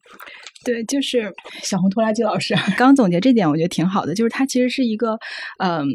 [0.65, 4.15] 对，就是小红拖拉机老师刚总结这点，我觉得挺好的。
[4.15, 5.17] 就是他其实是一个
[5.59, 5.87] 嗯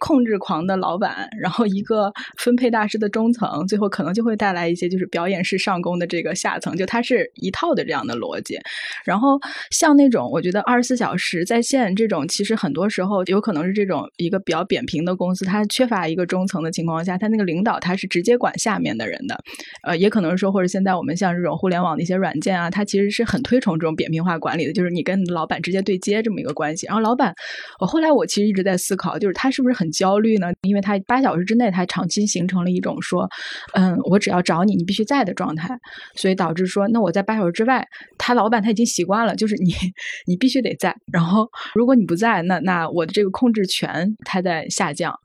[0.00, 8.58] 控制狂的老板，然后一个分配大师的中层，最后可能就会带来一些就是表演式上攻的这个下层，就它是一套的这样的逻辑。
[9.04, 9.38] 然后
[9.70, 19.38] 像那种我觉得二十四小时在线这种，其实很多时候有可能是这种一个比较扁平的公司，它缺乏一个中层的情况下，它那个领导他是直接管下面的人的。
[19.82, 24.13] 呃，也可能是说，或者现在我们像这种互联网的一些软件啊，它其实是很推崇这种扁。
[24.14, 26.86] 平化管理的，就是你跟老板直接对接这么一个关系。
[26.86, 27.34] 然后老板，
[27.80, 30.52] 我后来我其实一直在思考，就是他是不是很焦虑呢？
[30.62, 33.28] 因为他八小时之内，他长期形成了一种说，
[33.74, 35.76] 嗯，我只要找你，你必须在的状态，
[36.14, 39.74] 所以导致说，那我在八小时之外，他老板他已经习惯了，就是你
[40.26, 45.18] 你必须得在，然后如果你不在，那那我的这个控制权它在下降。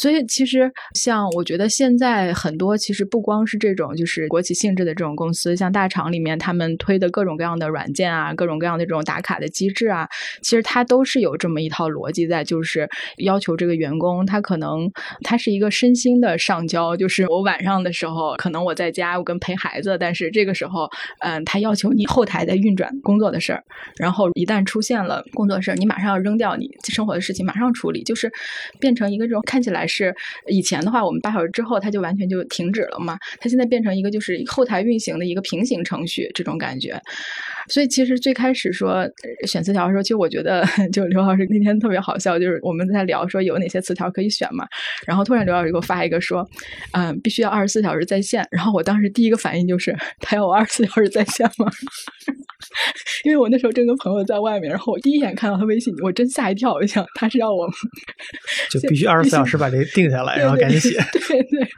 [0.00, 10.08] 所以其实像我觉得现在很多其实不光是这种就是国企性质的这种公司，像大厂里面他们推的各种各样的软件啊，各种各样的这种打卡的机制啊，
[10.42, 14.90] 其实它都是有这么一套逻辑在，就是要求这个员工他可能
[15.22, 23.62] 他是一个身心的上交，就是我晚上的时候可能我在家我跟陪孩子，但是这个时候嗯，他要求你后台在运转工作的事儿，
[23.98, 28.32] 然后一旦出现了工作事儿，你马上要扔掉你生活的事情，马上处理，就是
[28.78, 29.89] 变成一个这种看起来。
[29.90, 30.14] 是
[30.46, 33.18] 以前的话，我们八小时之后它就完全就停止了嘛。
[33.40, 37.00] 它现在变成一个就是后台运行的一个平行程序这种感觉。
[37.68, 39.06] 所以其实最开始说
[39.46, 44.66] 选词条的时候，其实我觉得 就刘老师那天特别好笑，就是我们在聊说有哪些词条可以选嘛。
[45.06, 46.48] 然后突然刘老师给我发一个说，
[46.92, 48.46] 嗯，必须要二十四小时在线。
[48.50, 51.66] 然后我当时第一个反应就是 他要我二十四小时在线吗？
[53.24, 57.68] 因为我那时候正跟朋友在外面，然后我第一眼看到他微信，我真吓一跳，我就想他是要我
[58.70, 60.90] 就必须二十四小时把这定下来，然后赶紧写。
[61.12, 61.68] 对对，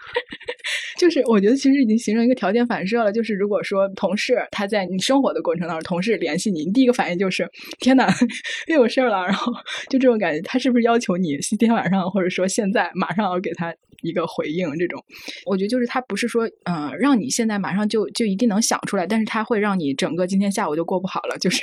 [1.02, 3.10] 就是我觉得其实已经形成一个条件反射了。
[3.10, 8.06] 就是如果说同事他在你生活的过程当中，同事联系你，你第一个反应就是天哪，
[8.68, 9.24] 又有事儿了。
[9.24, 9.52] 然后
[9.90, 14.70] 就这种感觉，他是不是要求你今天晚上或者说现在马上要给他一个回应？
[14.78, 15.04] 这种，
[15.44, 21.60] 我觉得就是他不是说嗯让你现在马上就就一定能想出来，但是他会让你整个今天下午就过不好了，就是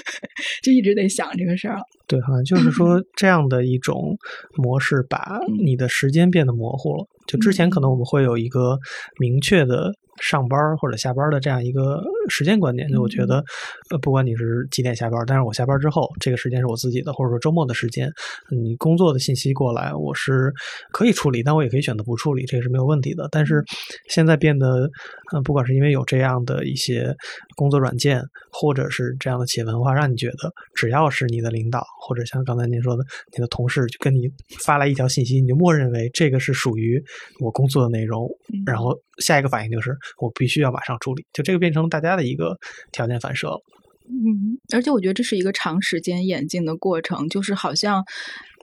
[0.64, 1.76] 就一直得想这个事儿。
[2.06, 4.16] 对，好像就是说这样的一种
[4.56, 7.06] 模式，把你的时间变得模糊了。
[7.30, 8.76] 就之前可能我们会有一个
[9.18, 9.94] 明确的。
[10.20, 13.44] 上班或者下班的这样一个时间观念，就我觉得，
[13.90, 18.10] 呃，不管你是几点下班，但是我下班之后，这个时间是我自己的，或者说周末的时间，
[18.50, 20.52] 你工作的信息过来，我是
[20.92, 23.28] 可以处理，但我也可以选择不处理，这个是没有问题的。
[23.30, 23.64] 但是
[24.08, 24.90] 现在变得，
[25.34, 27.14] 嗯，不管是因为有这样的一些
[27.56, 33.04] 工作软件，或者是这样的企业文化，让你觉得只要是你的领导，或者像刚才您说的，
[33.36, 34.28] 你的同事就跟你
[34.64, 37.02] 发来一条信息，你就默认为这个是属于
[37.40, 38.28] 我工作的内容，
[38.66, 39.96] 然后下一个反应就是。
[40.18, 42.58] 我必须要马上处理，就这个变成大家的一个
[42.92, 43.60] 条件反射了。
[44.08, 48.04] 嗯，而且我觉得这是一个长时间演进的过程，就是好像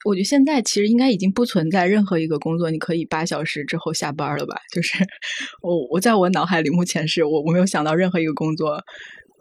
[0.04, 4.60] 我觉得现在其实应该已经不存在任何一个工作你可以八小时之后下班了吧？
[4.74, 4.98] 就是
[5.64, 8.84] 我我在我脑海里目前是我我没有想到任何一个工作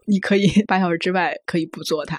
[0.07, 2.19] 你可以 八小时之外可以不做它。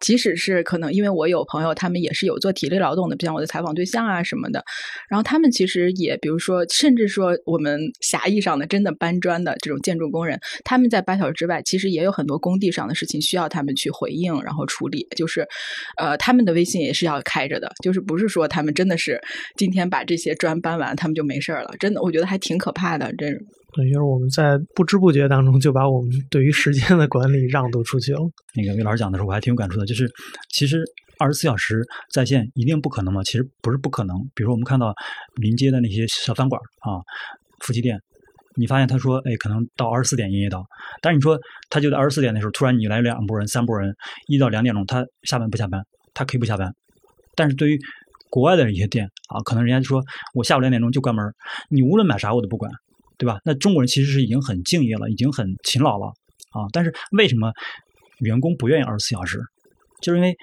[0.00, 4.62] 即使是可能，因为我有朋友，他们也是有做体力劳动的，比像我的采访对象啊什么的。
[5.10, 15.04] 然后他们其实也，比如说，甚至说我们狭义上的真的搬砖的这种建筑工人，他们在八小时之外，其实也有很多工地上的事情需要他们去回应，然后处理。
[15.16, 15.44] 就是，
[15.96, 19.20] 呃，他们的微信也是要开着的，就是不是说他们真的是
[19.56, 21.74] 今天把这些砖搬完，他们就没事儿了。
[21.80, 23.12] 真的，我觉得还挺可怕的。
[23.18, 23.26] 这
[23.74, 28.20] 对，就是我们在不知不觉当中就把我们对于时间的管理让渡出去了。
[28.54, 29.84] 那个魏老师讲的时候，我还挺有感触的。
[29.84, 30.10] 就是
[30.50, 30.82] 其实
[31.18, 33.22] 二十四小时在线一定不可能吗？
[33.24, 34.16] 其实不是不可能。
[34.34, 34.94] 比如说我们看到
[35.36, 36.96] 临街的那些小饭馆啊、
[37.60, 38.00] 夫妻店，
[38.56, 40.64] 你发现他说，哎，可能到二十四点营业到，
[41.02, 43.94] 但是你说他就在二十四点的时候，突然你来两拨人、三拨人，
[44.28, 45.84] 一到两点钟他下班不下班？
[46.14, 46.74] 他可以不下班。
[47.36, 47.78] 但是对于
[48.30, 50.02] 国外的一些店啊，可能人家就说
[50.32, 51.24] 我下午两点钟就关门，
[51.68, 52.72] 你无论买啥我都不管。
[53.18, 53.38] 对吧？
[53.44, 56.06] 那中国人其实是已经很敬业了，已经很勤劳了
[56.52, 56.64] 啊。
[56.72, 57.52] 但是为什么
[58.20, 59.40] 员工不愿意二十四小时？
[60.00, 60.36] 就是因为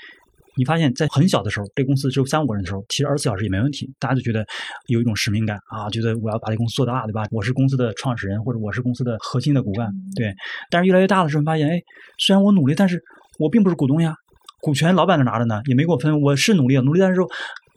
[0.58, 3.90] 你发现，在很小的时候，这公司只有三五个人的时候，其实二十四小时也没问题。
[4.00, 4.46] 大家就觉得
[4.88, 7.26] 有一种使命感啊，觉得我要把这公司做大，对吧？
[7.32, 10.34] 我是公司的创始人，或者我是公司的核心的骨干，对。
[10.70, 11.82] 但是越来越大的时候，发现，哎，
[12.18, 13.02] 虽然我努力，但是
[13.40, 14.16] 我并不是股东呀，
[14.62, 16.22] 股权老板那拿着呢，也没给我分。
[16.22, 17.22] 我是努力，努力，但是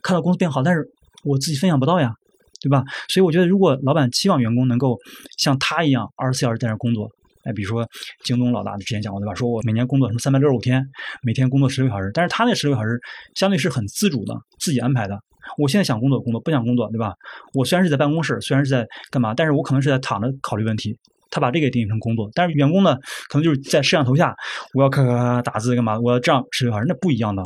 [0.01, 0.85] 看到公司变好，但是
[1.23, 2.13] 我自己分享不到呀。
[2.61, 2.83] 对吧？
[3.07, 4.97] 所以我觉得，如果老板期望员工能够
[5.37, 7.09] 像他一样二十四小时在那工作，
[7.45, 7.87] 哎，比如说
[8.23, 9.33] 京东老大之前讲过，对吧？
[9.33, 10.85] 说我每年工作什么三百六十五天，
[11.23, 12.99] 每天工作十六小时，但是他那十六小时
[13.33, 15.17] 相对是很自主的，自己安排的。
[15.57, 17.13] 我现在想工作工作，不想工作，对吧？
[17.53, 20.97] 我虽然是在办公室，虽然是在干嘛，但是我可能是在躺着考虑问题。
[21.31, 22.97] 他把这个定义成工作，但是员工呢，
[23.29, 24.35] 可能就是在摄像头下，
[24.73, 25.97] 我要咔咔咔打字干嘛？
[25.99, 27.41] 我要这样十六小时，那不一样的。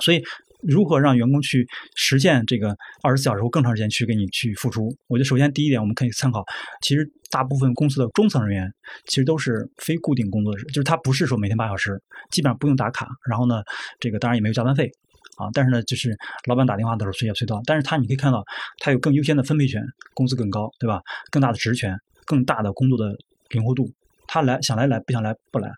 [0.00, 0.22] 所以。
[0.62, 4.94] 如何让员工去实现这个二十四小时或更长时间去给你去付出？
[5.08, 6.44] 我觉得首先第一点，我们可以参考，
[6.82, 8.72] 其实大部分公司的中层人员
[9.06, 13.62] 其实都是非固定工作日，就是他不是说每天八小时，基本上不用打卡，然后呢，
[13.98, 14.90] 这个当然也没有加班费
[15.36, 18.44] 啊，但是呢，就是老板打电话的时候随叫随到，但是他你可以看到，
[18.78, 19.82] 他有更优先的分配权，
[20.14, 21.00] 工资更高，对吧？
[21.30, 23.16] 更大的职权，更大的工作的
[23.50, 23.90] 灵活度，
[24.26, 25.70] 他来想来来，不想来不来。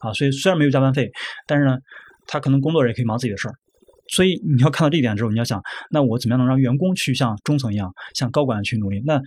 [0.00, 1.10] 啊，所以虽然没有加班费，
[1.46, 1.78] 但是呢，
[2.26, 3.54] 他可能工作人也可以忙自己的事儿。
[4.08, 9.02] 所以你要看到这一点之后，你要想，那我怎么样能让员工去像中层一样，像高管去努力？
[9.04, 9.20] 那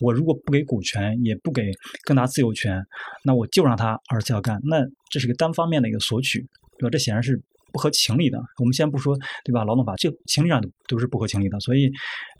[0.00, 1.70] 我如果不给股权，也不给
[2.02, 2.84] 更大自由权，
[3.22, 6.40] 那我就让他二十四小时干，那这是个单方面的一个索取，
[6.78, 6.90] 对吧？
[6.90, 7.40] 这显然是
[7.72, 8.38] 不合情理的。
[8.58, 9.64] 我们先不说，对吧？
[9.64, 11.60] 劳动法就情理上都是不合情理的。
[11.60, 11.90] 所以，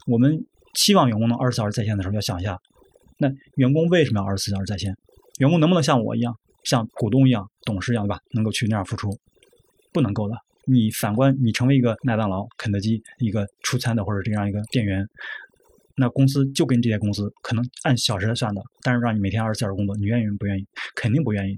[0.06, 0.36] 我们
[0.74, 2.58] 期望员工能二十四小时在线的时候，要想一下，
[3.18, 4.92] 那员工为什么要二十四小时在线？
[5.38, 8.18] 员工能不能像我一样，像股东一样、董事一样，对吧？
[8.32, 9.16] 能够去那样付出？
[9.92, 10.34] 不能够的。
[10.66, 15.06] 你反观，你成为一个麦当劳、肯德基一个出餐的或者这样一个店员，
[15.96, 20.66] 那公司就跟这些公司，可能按小时来算的，但是让你每天二十四小时工作，你愿意不愿意？
[20.94, 21.54] 肯定不愿意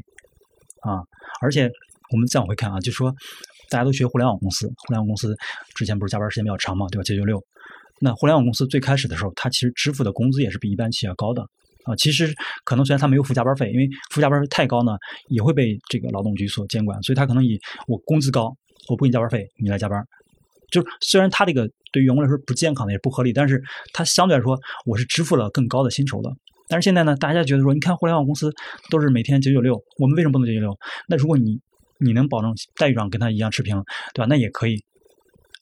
[0.80, 1.00] 啊！
[1.40, 1.70] 而且
[2.12, 3.14] 我们再往回看啊，就说
[3.70, 5.34] 大家都学互联网公司，互联网公司
[5.74, 7.02] 之前不是加班时间比较长嘛，对吧？
[7.02, 7.42] 九九六。
[8.00, 11.42] 那互联网公司最开始的时候，它其实支付的工资也是比一般企业高的
[11.84, 11.96] 啊。
[11.96, 14.96] 其实可能虽然它没有付加班费，因为付加班费太高呢，
[15.28, 18.54] 也会被这个劳动局所监管，所以它可能以我工资高。
[18.88, 20.02] 我不给你加班费，你来加班，
[20.70, 26.30] 就是虽然他这个对员工来说不健康的也不合理，但是他相对来说我是支付了更高的薪酬的。
[26.68, 28.52] 但是现在呢，大家觉得说，你看互联网公司
[28.90, 30.76] 都是每天九九六，我们为什么不能九九六？
[31.08, 31.60] 那如果你
[32.00, 33.80] 你能保证待遇上跟他一样持平，
[34.14, 34.26] 对吧？
[34.28, 34.76] 那也可以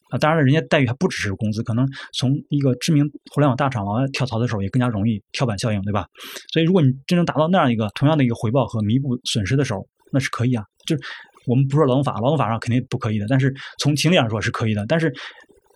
[0.09, 0.17] 啊。
[0.17, 6.07] 当然了，人家待遇还不只是工资，可能从一个知名互联网大厂往外跳槽的时候也更加容易，跳板效应，对吧？
[6.51, 11.03] 所以如果你真正达到那样一个同样的一个回报和弥补损失的时候，那是可以啊，就是。
[11.47, 14.85] 我们不说劳动法，劳动法上肯定不可以的，但是从情理上说是可以的。
[14.87, 15.13] 但是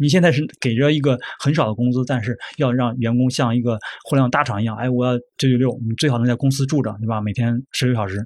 [0.01, 7.19] 你现在是给着一个很少的工资，但是要让员工像一个互联网大厂一样，哎，我要九九六，你最好能在公司住着，对吧？
[7.19, 8.25] 每天十六小时，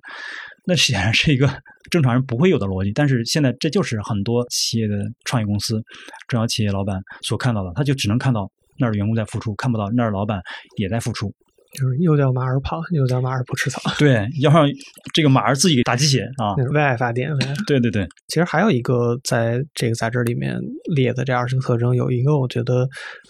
[0.65, 1.49] 那显然是一个
[1.89, 2.91] 正常人不会有的逻辑。
[2.93, 5.81] 但是现在这就是很多企业的创业公司、
[6.27, 10.41] 中小企业老板所看到的，他就只能看到那儿员工在付出，看不到那儿老板
[10.77, 11.33] 也在付出。
[11.79, 13.81] 就是又叫马儿跑，又叫马儿不吃草。
[13.97, 14.67] 对，要让
[15.13, 17.31] 这个马儿自己打鸡血啊，为爱发电。
[17.65, 20.55] 对对对，其实还有一个在这个杂志里面
[20.95, 22.87] 列的这二十个特征，有一个我觉得，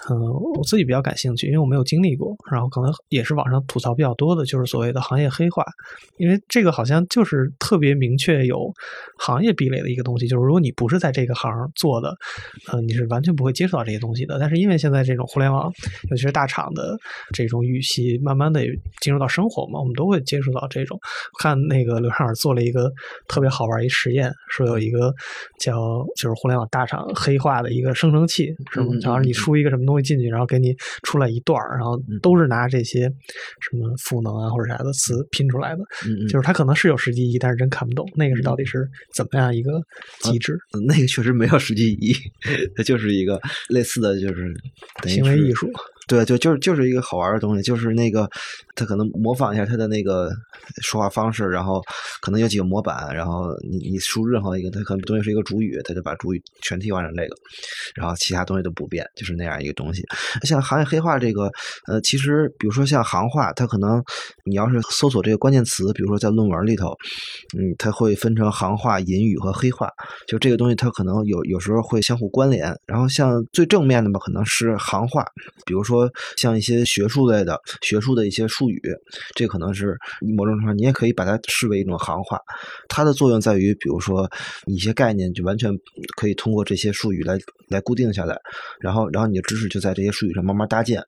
[0.09, 0.19] 嗯，
[0.57, 5.63] 我自己比较感兴趣，因为我没有经历过，然后可能也是网上吐槽比较多的，就是所谓的行业黑化。
[6.17, 8.69] 因为这个好像就是特别明确有
[9.19, 12.13] 行业壁垒的一个东西，就是如果你不是在这个行做的，
[12.73, 14.37] 嗯，你是完全不会接触到这些东西的。
[14.37, 15.71] 但是因为现在这种互联网，
[16.09, 16.97] 尤其是大厂的
[17.31, 18.32] 这种语系，慢。
[18.33, 20.99] 慢慢的也进入到生活嘛，我们都会接触到这种。
[21.39, 22.91] 看那个刘畅尔做了一个
[23.27, 25.13] 特别好玩一实验，说有一个
[25.59, 25.75] 叫
[26.15, 28.87] 就是互联网大厂黑化的一个生成器，是吗？
[29.01, 33.01] 然后你输一个什么东西进去，然后给你出来一段然后都是拿这些
[33.59, 35.83] 什么赋能啊或者啥的词拼出来的。
[36.29, 39.71] 就是它可能是有实际意义，但是真看不懂那个是到底是怎么样一个
[40.21, 40.57] 机制。
[40.87, 42.15] 那个确实没有实际意义，
[42.75, 44.53] 它就是一个类似的就是
[45.05, 45.71] 行为艺术。
[46.07, 48.29] 对，就就是就是一个好玩的东西，就是那个
[48.75, 50.29] 他可能模仿一下他的那个
[50.81, 51.81] 说话方式，然后
[52.21, 57.35] 可能有几个模板，然后你你输任何一个，他可能东西是一个主语，他就把主语全替换成这个，
[57.95, 60.03] 然后其他东西都不变，就是那样一个东西。
[60.43, 61.49] 像行业黑话这个，
[61.87, 64.03] 呃，其实比如说像行话，它可能
[64.45, 66.89] 你要是搜索这个关键词，比如说在论文里头，
[67.57, 69.89] 嗯，它会分成行话、隐语和黑话，
[70.27, 72.75] 就这个东西它可能有有时候会相互关联。
[72.87, 75.23] 然后像最正面的嘛，可能是行话，
[75.65, 75.92] 比如说。
[75.93, 78.81] 说像一些学术类的、学术的一些术语，
[79.35, 79.95] 这可能是
[80.35, 82.39] 某种程度上你也可以把它视为一种行话。
[82.89, 84.29] 它的作用在于，比如说
[84.65, 85.71] 一些概念就完全
[86.17, 87.37] 可以通过这些术语来
[87.69, 88.39] 来固定下来，
[88.79, 91.03] 然后然后你的知识就在这些术语上慢慢搭建。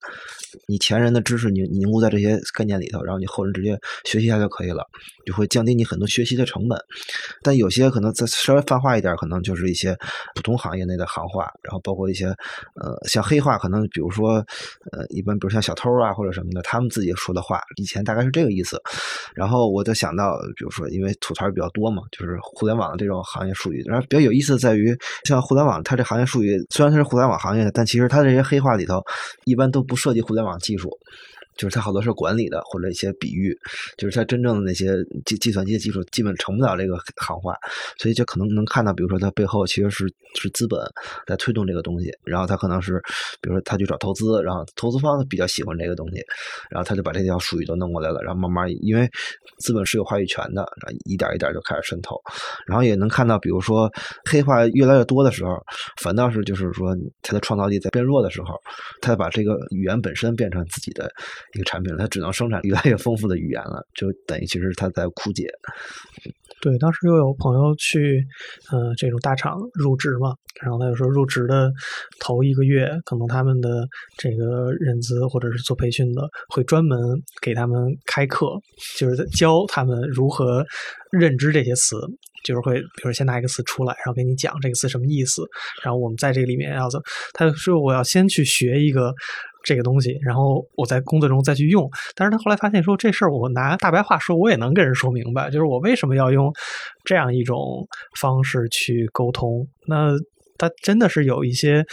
[0.68, 4.86] 你前人的知识你凝固在这些概念里头，然后你后人直接学习一下就可以了，
[5.26, 6.80] 就会降低你很多学习的成本。
[7.44, 9.98] 但有些可能再稍微泛化一点，可能就是一些
[10.34, 14.46] 普通行业内的行话，然后包括一些呃像黑话，可能比如说。
[14.92, 18.82] 呃，一般比如像小偷啊或者什么的，他们自己说的话，以前大概是这个意思。
[19.34, 23.84] 然后我就想到，比如说，因为吐槽比较多嘛，就是互联网的这种行业术语。
[23.86, 29.04] 然后比较有意思的在于，像互联网，它这行业术语虽然它是互联网行业的，但其实它这些黑话里头，
[29.46, 30.90] 一般都不涉及互联网技术。
[31.58, 33.58] 就是它好多是管理的，或者一些比喻，
[33.98, 34.94] 就是它真正的那些
[35.26, 37.56] 计计算机的技术基本成不了这个行话，
[37.98, 40.80] 所以就可能能看到，比如说它背后其实是是资本
[41.26, 43.02] 在推动这个东西，然后它可能是，
[43.42, 46.22] 比如说他去找投资，然后投资方比较喜欢这个东西，
[46.70, 49.10] 然后他就把这条术语都弄过来了，然后慢慢因为
[49.60, 52.22] 资本是有话语权的，然后一点一点就开始渗透，
[52.68, 53.90] 然后也能看到，比如说
[54.30, 55.58] 黑话越来越多的时候，
[56.02, 58.60] 反倒是就是说它的创造力在变弱的时候，
[59.02, 61.10] 它把这个语言本身变成自己的。
[61.56, 65.50] 一个产品，它只能生产越来越丰富的语言了，就等于其实它在枯竭。
[66.62, 68.26] 对，当时又有朋友去，
[68.72, 71.72] 呃，这种大厂入职嘛，然后他就说入职的
[72.20, 76.98] 头一个月，可能他们的这个认资或者是做培训的，会专门
[77.42, 78.48] 给他们开课，
[78.98, 80.66] 就是教他们如何
[81.12, 81.98] 认知这些词，
[82.44, 85.44] 就是会，比如先拿一个词出来，然后给你讲这个词什么意思，
[85.84, 87.00] 然后我们在这个里面要怎，
[87.34, 89.14] 他就说我要先去学一个。
[89.66, 91.90] 这个东西，然后我在工作中再去用。
[92.16, 95.50] 但是他后来发现说，这事儿我拿大白话说，我也能跟人说明白。
[95.50, 96.54] 就是我为什么要用
[97.04, 97.86] 这样一种
[98.18, 99.68] 方式去沟通？
[99.88, 100.12] 那
[100.58, 101.84] 他真的是有一些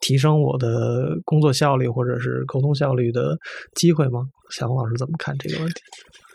[0.00, 3.36] 提升我的工作效率或者是沟通效率的
[3.74, 4.28] 机会吗？
[4.50, 5.80] 小红老师怎么看这个问题？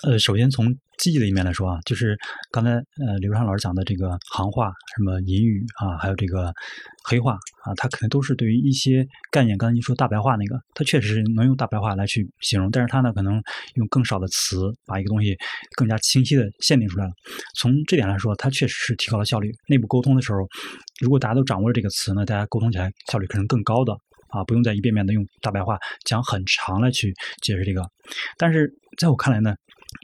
[0.03, 0.65] 呃，首先从
[0.97, 2.17] 记忆的一面来说啊，就是
[2.51, 6.51] 刚才呃刘畅老师讲的这个行话，什么隐语啊，还有这个
[7.03, 7.33] 黑话
[7.63, 9.55] 啊，它可能都是对于一些概念。
[9.59, 13.39] 刚才您说大白话那个，它确实是能用大白话来去形容，但是它呢可能
[13.75, 15.37] 用更少的词，把一个东西
[15.77, 17.11] 更加清晰的限定出来了。
[17.55, 19.51] 从这点来说，它确实是提高了效率。
[19.67, 20.39] 内部沟通的时候，
[20.99, 23.93] 如果大家都掌握了这个词呢，大家沟通起来效率可能更高的
[24.29, 27.83] 啊，不用再一遍遍的用大白话讲很长来去解释这个。
[28.35, 29.53] 但是在我看来呢。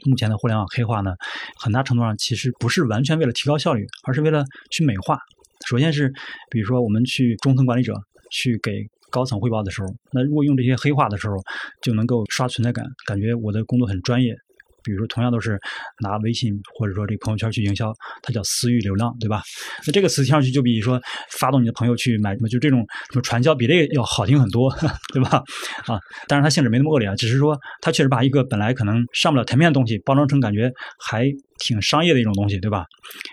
[0.06, 1.14] 目前的互联网黑化呢，
[1.58, 5.18] 很大程度上其实不是完全为了提高效率，而是为了去美化。
[5.66, 6.12] 首先是，
[6.50, 7.94] 比如说我们去中层管理者
[8.30, 11.36] 去给高层汇报的时候，那如果用这些黑话的时候，
[11.82, 14.34] 就能够刷存在感，感觉我的工作很专业。
[14.82, 15.58] 比如说，同样都是
[16.02, 19.42] 拿微信或者说这朋友圈去营销，它叫私域流量，对吧？
[19.86, 21.00] 那这个词听上去就比说
[21.30, 24.72] 发动你的朋友去买什么，就这种什么传销，比这个要好听很多，
[25.12, 25.42] 对吧？
[25.86, 31.26] 啊，当然它性质没那么恶劣啊，只是说它确实把一个本来可能上不了台面的东西，包装成感觉还
[31.58, 32.84] 挺商业的一种东西，对吧？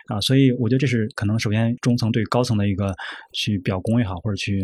[0.08, 2.94] 啊，所以我觉得这是可能首先中层对高层的一个
[3.34, 4.62] 去表功也好，或者去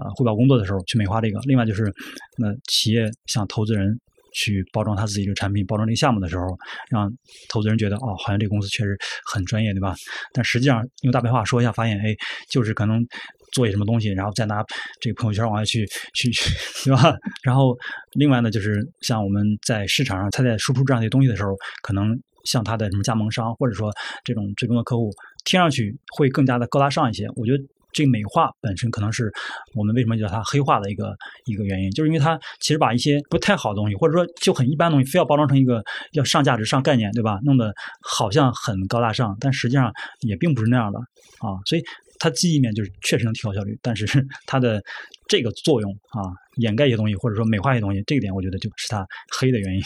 [0.00, 1.40] 啊汇报工作的时候去美化这个。
[1.40, 1.92] 另外就是
[2.38, 3.98] 那企业向投资人。
[4.32, 6.44] 去包装他自己这个产品，包装这个项目的时候，
[6.90, 7.10] 让
[7.48, 9.94] 投资人觉得哦，好像这个公司确实很专业，对吧？
[10.32, 12.14] 但实际上用大白话说一下，发现哎，
[12.48, 13.04] 就是可能
[13.52, 14.64] 做一什么东西，然后再拿
[15.00, 16.30] 这个朋友圈往外去去，
[16.84, 17.14] 对吧？
[17.42, 17.76] 然后
[18.12, 21.50] 另外呢，就是像我们在市场上他在输出这样一些东西的时候，
[21.82, 23.92] 可能像他的什么加盟商，或者说
[24.24, 25.10] 这种最终的客户，
[25.44, 27.26] 听上去会更加的高大上一些。
[27.36, 27.62] 我觉得。
[27.92, 29.32] 这个美化本身可能是
[29.74, 31.14] 我们为什么叫它黑化的一个
[31.44, 35.82] 一个原因，就是因为它其实把一些不太好的东西，或者说就很一般东西，非要包装成一个
[36.12, 37.38] 要上价值、上概念，对吧？
[37.44, 37.72] 弄得
[38.02, 41.58] 好像很高大上，但实际上也并不是那样的啊。
[41.66, 41.82] 所以
[42.18, 44.06] 它记忆面就是确实能提高效率，但是
[44.46, 44.82] 它的
[45.28, 46.20] 这个作用啊，
[46.56, 49.06] 掩盖一些东西，或者说美化一些东西，这个点我觉得就是它
[49.38, 49.82] 黑的原因。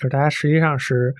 [0.00, 1.12] 就是大家实际上是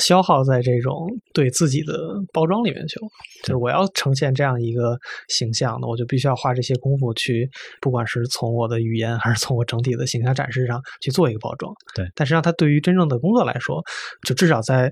[0.00, 1.96] 消耗在这种对自己的
[2.32, 3.06] 包装里面去了。
[3.44, 7.48] 就是我要呈现这样一个形象的，我就必须要花这些功夫去，
[7.80, 11.72] 不管是从我的语言还是从我整体的形象展示上去做一个包装。
[11.94, 13.80] 对，但实际上它对于真正的工作来说，
[14.26, 14.90] 就至少在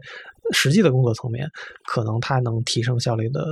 [0.53, 1.49] 实际的工作层面，
[1.85, 3.43] 可能它能提升效率的。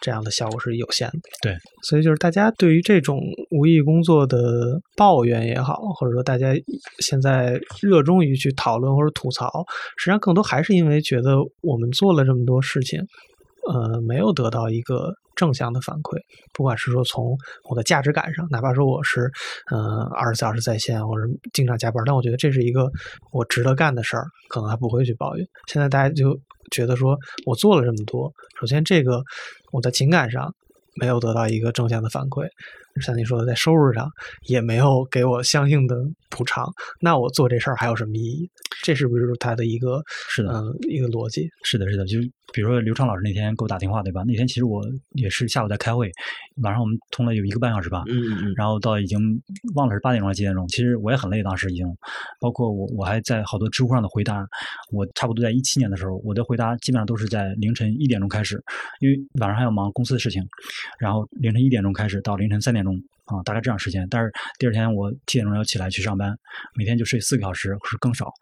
[0.00, 3.20] 这样的效果是有限的，对，所以就是大家对于这种
[3.50, 6.54] 无意义工作的抱怨也好，或者说大家
[7.00, 9.64] 现在热衷于去讨论或者吐槽，
[9.96, 13.00] 实际上更多还是因为觉得我们做了这么多事情，
[13.68, 16.18] 呃，没有得到一个正向的反馈，
[16.52, 17.36] 不管是说从
[17.68, 19.30] 我的价值感上，哪怕说我是
[19.70, 22.90] 呃二十四小时在线或者经常加班，但我觉得这是一个
[23.32, 25.46] 我值得干的事儿，可能还不会去抱怨。
[25.66, 26.38] 现在大家就。
[26.70, 29.20] 觉得说我做了这么多，首先这个
[29.72, 30.54] 我在情感上
[30.94, 32.46] 没有得到一个正向的反馈，
[33.00, 34.08] 像你说的，在收入上
[34.46, 35.96] 也没有给我相应的
[36.28, 36.66] 补偿，
[37.00, 38.50] 那我做这事儿还有什么意义？
[38.82, 41.48] 这是不是他的一个是的，嗯，一个逻辑？
[41.64, 42.18] 是的，是的，就。
[42.52, 44.24] 比如说刘畅老师那天给我打电话，对吧？
[44.26, 44.82] 那天其实我
[45.12, 46.10] 也是下午在开会，
[46.64, 48.02] 晚上我们通了有一个半小时吧。
[48.08, 48.52] 嗯嗯嗯。
[48.56, 49.20] 然后到已经
[49.76, 51.86] 忘了是八点钟还是几点钟，其实我也很累，当时已经，
[52.40, 54.44] 包括我我还在好多知乎上的回答，
[54.90, 58.60] 我差不多在一七年的时候，我的回答基本上都是在凌晨一点钟开始，
[58.98, 60.42] 因为晚上还要忙公司的事情，
[60.98, 62.89] 然后凌晨一点钟开始到凌晨三点钟
[63.26, 64.06] 啊，大概这样时间。
[64.10, 66.36] 但是第二天我七点钟要起来去上班，
[66.74, 68.32] 每天就睡四个小时是更少。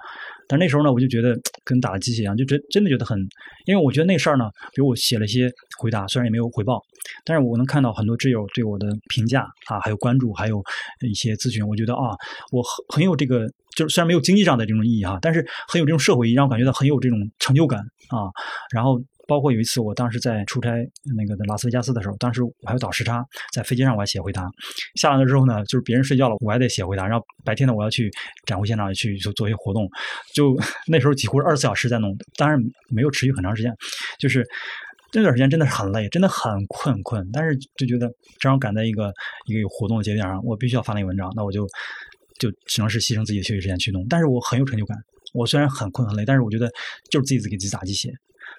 [0.47, 3.19] 但那时候呢，我就觉得跟打了鸡血一样，就真真的觉得很，
[3.67, 6.83] 因为我觉得那事儿呢，比如我写了一些回答，虽然也没有回报，
[7.25, 10.63] 但是我能看到很多挚友对我的评价啊，还有关注，还有
[11.07, 12.17] 一些咨询，我觉得啊，
[12.51, 13.47] 我很很有这个，
[13.77, 18.33] 就是虽然没有经济上的这种意义哈，但是很有这种社会意义，让我感觉到很有这种成就感啊，
[18.73, 18.99] 然后。
[19.29, 20.71] 包括有一次，我当时在出差
[21.15, 23.23] 那个在拉斯维加斯的时候，当时我还有倒时差，
[23.53, 24.49] 在飞机上我还写回答。
[24.95, 27.07] 下来了之后呢，就是别人睡觉了，我还得写回答。
[27.07, 28.11] 然后白天呢，我要去
[28.47, 29.87] 展会现场去做做一些活动，
[30.35, 30.57] 就
[30.89, 32.17] 那时候几乎是二十四小时在弄。
[32.39, 32.59] 当然
[32.89, 33.71] 没有持续很长时间，
[34.19, 34.43] 就是
[35.13, 37.29] 那段时间真的是很累，真的很困困。
[37.31, 38.11] 但是就觉得
[38.41, 39.13] 正好赶在一个
[39.47, 41.67] 一个有活动的节点上，我必须要发那个文章，那我就
[42.39, 44.07] 就只能是牺牲自己的休息时间去弄。
[44.09, 44.97] 但是我很有成就感。
[45.35, 46.71] 我虽然很困很累，但是我觉得
[47.11, 48.11] 就是自己给自己打鸡血。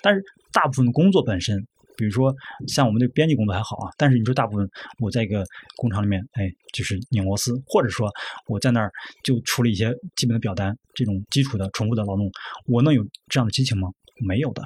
[0.04, 1.58] 但是大部分的工作本身，
[1.96, 2.34] 比如说
[2.68, 4.68] 像我们的编辑工作还好啊，但是你说大部分
[5.00, 5.44] 我在一个
[5.78, 8.10] 工厂里面，哎，就是拧螺丝，或者说
[8.48, 8.92] 我在那儿
[9.24, 12.30] 就处理一些基本的表单，这种基础的重复的劳动，
[12.68, 13.90] 我能有这样的激情吗？
[14.26, 14.64] 没有的，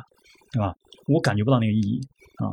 [0.51, 0.73] 对吧？
[1.07, 1.99] 我感觉不到那个意义
[2.37, 2.49] 啊。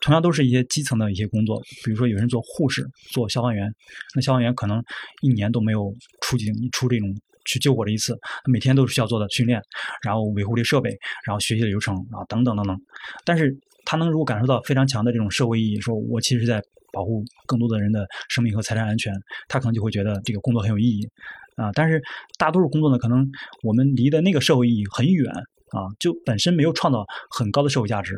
[0.00, 3.72] 同样都是一些基层的一些工作，比如说有人做护士、做消防员，
[4.14, 4.82] 那消防员可能
[5.22, 7.08] 一年都没有出警出这种
[7.44, 9.60] 去救火了一次，每天都是需要做的训练，
[10.02, 10.90] 然后维护这设备，
[11.26, 12.78] 然后学习的流程啊等等等等。
[13.24, 19.12] 但是他能如果感受到非常强的这种社会意义，说我其实是在保护更多的人的生命和财产安全，
[19.48, 21.08] 他可能就会觉得这个工作很有意义
[21.56, 21.70] 啊。
[21.72, 22.02] 但是
[22.38, 23.28] 大多数工作呢，可能
[23.62, 25.32] 我们离的那个社会意义很远
[25.70, 28.16] 啊，就本身没有创造很高的社会价值。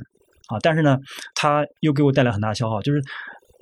[0.48, 0.96] 啊，但是呢，
[1.34, 3.02] 他又给我带来很大的消耗，就是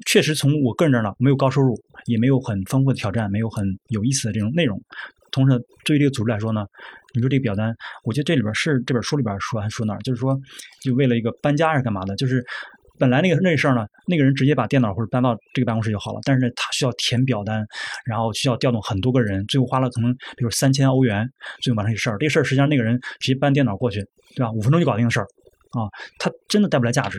[0.04, 4.78] 确实从我个人这儿呢，没有高收入，也没有很丰富的挑战，没有很有意思的这种内容。
[5.35, 6.64] 同时，对于这个组织来说呢，
[7.12, 7.74] 你说这个表单，
[8.05, 10.39] 我觉得这里边是这本书里边说还说哪儿，就是说，
[10.80, 12.14] 就为了一个搬家是干嘛的？
[12.14, 12.45] 就是
[12.97, 17.66] 本来那个那事儿呢，那个人直接把电脑或者搬到这个办公室就好了，但是，他需要填表单，
[18.07, 21.28] 然后需要调动很多个人，最后花了可能比如三千欧元，
[21.61, 22.16] 最后完成这事儿。
[22.18, 24.01] 这事儿实际上那个人直接搬电脑过去，
[24.37, 24.53] 对吧？
[24.53, 25.26] 五分钟就搞定的事儿。
[25.74, 27.18] 啊，他真的带不来价值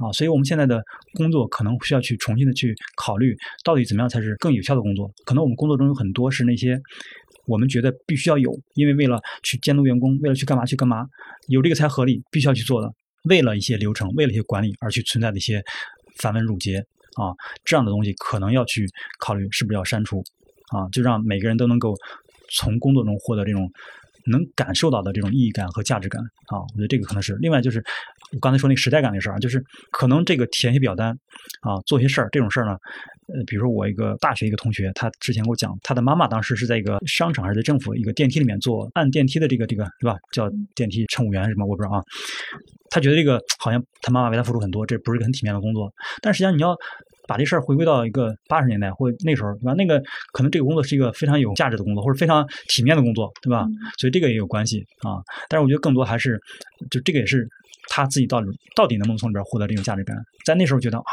[0.00, 0.80] 啊，所以我们现在的
[1.14, 5.10] 工作可能需要去重新的去考虑，到底怎么样才是更有效的工作？
[5.26, 6.80] 可能我们工作中有很多是那些
[7.48, 11.04] 我们觉得必须要有，因为为了去监督员工，为了去干嘛去干嘛，
[11.48, 12.88] 有这个才合理，必须要去做的。
[13.24, 15.60] 为了一些流程，为了一些管理而去存在的一些
[16.18, 16.78] 繁文缛节
[17.16, 17.34] 啊，
[17.64, 18.86] 这样的东西可能要去
[19.18, 20.22] 考虑是不是要删除
[20.70, 21.94] 啊，就让每个人都能够
[22.54, 23.68] 从工作中获得这种。
[24.30, 27.82] 能感受到的这种意义感和价值感啊，我觉得这个可能是另外就是
[28.32, 31.18] 我刚才说那个时代感的事儿啊，就是可能这个填写表单
[31.62, 32.76] 啊，做些事儿这种事儿呢，
[33.32, 40.16] 呃，比如说我一个大学一个同学，他之前给我讲，他的妈妈当时是在一个商场还是在政府一个电梯里面做按电梯的这个这个对吧？
[40.32, 42.02] 叫电梯乘务员什么我不知道啊，
[42.90, 46.76] 他觉得这个好像他妈妈为他付出很多，这不是一个很体面的工作，但实际上你要。
[47.28, 49.74] 把这事儿回归到一个八十年代或那时候，对吧？
[49.74, 50.02] 那个
[50.32, 53.66] 可能这个工作是一个非常有价值的工作，或者非常体面的工作，对吧？
[53.98, 55.20] 所以这个也有关系啊。
[55.46, 56.40] 但是我觉得更多还是，
[56.90, 57.46] 就这个也是
[57.88, 60.16] 他自己到底到底能不能从里边获得这种价值感。
[60.44, 61.10] 在那时候觉得啊，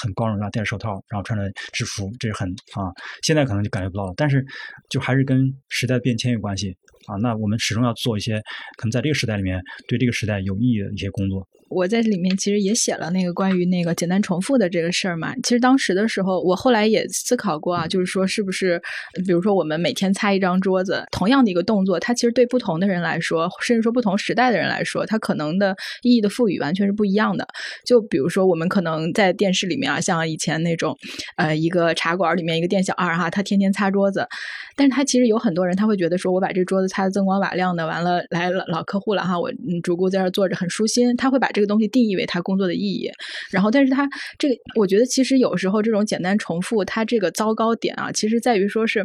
[0.00, 2.92] 很光荣啊，戴着手套，然后穿着制服，这是很啊。
[3.22, 4.44] 现在可能就感觉不到了，但是
[4.90, 6.76] 就还是跟时代变迁有关系
[7.06, 7.16] 啊。
[7.22, 8.36] 那我们始终要做一些
[8.76, 11.46] 可能在这个时代里面对这个时代有意义的一些工作。
[11.70, 15.34] 我在里面其实也写了那个关于那个简单重复的这个事儿嘛。
[15.42, 18.80] 其实当时的时候，我后来也思考过啊，就是说是不是，
[19.26, 27.48] 比如说我们每天擦一张桌子，同样的一个动作，它其实对不同的人来说，甚至说不同时代的人来说，它可能的意义的赋予完全是不一样的。
[27.84, 30.96] 就比如说我们可能在电视里面啊，像以前那种，
[31.36, 34.28] 呃，一个茶馆里面一个店小二哈，他天天擦桌子，
[34.76, 41.64] 但是他其实有很多人他会觉得说，我把这桌子他的锃光瓦亮的，完了来了老客户了哈，我嗯主顾在这坐着很舒心，他会把这个。
[41.64, 43.10] 东西定义为他工作的意义，
[43.50, 44.06] 然后，但是他
[44.38, 49.02] 这个，我觉得其实有时候这种简单重复，他这个糟糕点啊，其实在于说是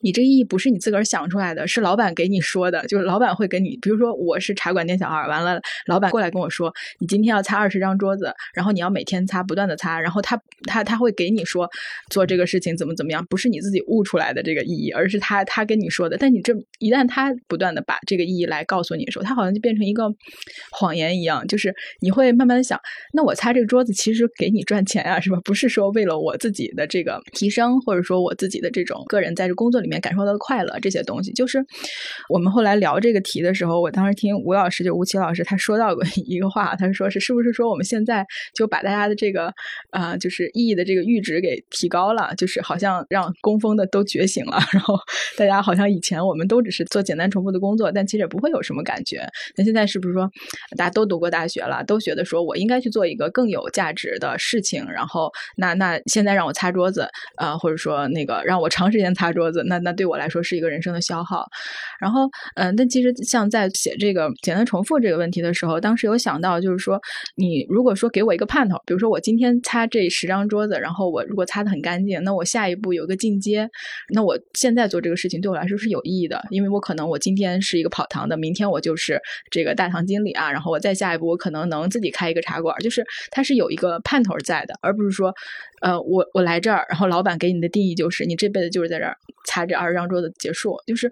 [0.00, 11.70] 你这个意义不是你自个儿想出来的，是老板给你说的，就是老板会跟你，比如说我是茶馆店小二，完了老板过来跟我说，你今天要擦二十张桌子，然后你要每天擦，不断的擦，然后他他他会给你说
[12.10, 20.04] 做这个事情怎么怎么样，不是你自己悟出来的这个意义，而是他他跟你说的，但你这一旦他不断的把这个意义来告诉你的时候，他好像就变成一个
[20.72, 22.80] 谎言一样，就是你会慢慢的想，
[23.12, 25.38] 那我擦这个桌子其实给你赚钱啊，是吧？
[25.44, 31.32] 不是说为了我自己的这个提升，或者说我自己的这种个人在这工作里面感受到的快乐这些东西。
[31.32, 31.64] 就是
[32.28, 38.24] 我们后来聊这个题的时候，我当时听吴老师就吴奇老师他说到过一个话，他说是是不是说我们现在
[38.54, 39.52] 就把大家的这个
[39.90, 44.96] 啊，就是意义的这个阈值给提高了，就是好像让工蜂的都觉醒了，然后
[45.36, 49.28] 大家好像以前我们都只是做简单单重复的工作，但其实也不会有什么感觉。
[49.56, 50.30] 那现在是不是说
[50.78, 52.24] 大家都读过大学了，都觉得？
[52.30, 57.08] 说我应该去做一个更有价值的事情，然后那那现在让我擦桌子，
[57.38, 61.44] 呃，或者说那个让我长时间擦桌子，那那对我来说是一个人生的消耗。
[61.98, 67.00] 然后，嗯，但其实像在写这个简单重复这个问题的时候，当时有想到，就是说
[67.36, 73.68] 你如果说给我一个盼头，比如说我今天擦这十张桌子，然后我如果擦的很干净，那我下一步有个进阶，
[74.14, 79.20] 那我现在做这个事情对我来说是有意义的，因为我可能我今天是一个跑堂的，明天我就是
[79.50, 82.30] 这个大堂经理啊，然后我再下一步我可能能自己开。
[82.30, 85.34] 一个茶馆，就是它是有一个盼头在的，而不是说，
[85.80, 90.76] 呃，我我来这儿，然后老板给你的定义就是你这辈子就是在这儿擦这二十张桌子结束。
[90.86, 91.10] 就是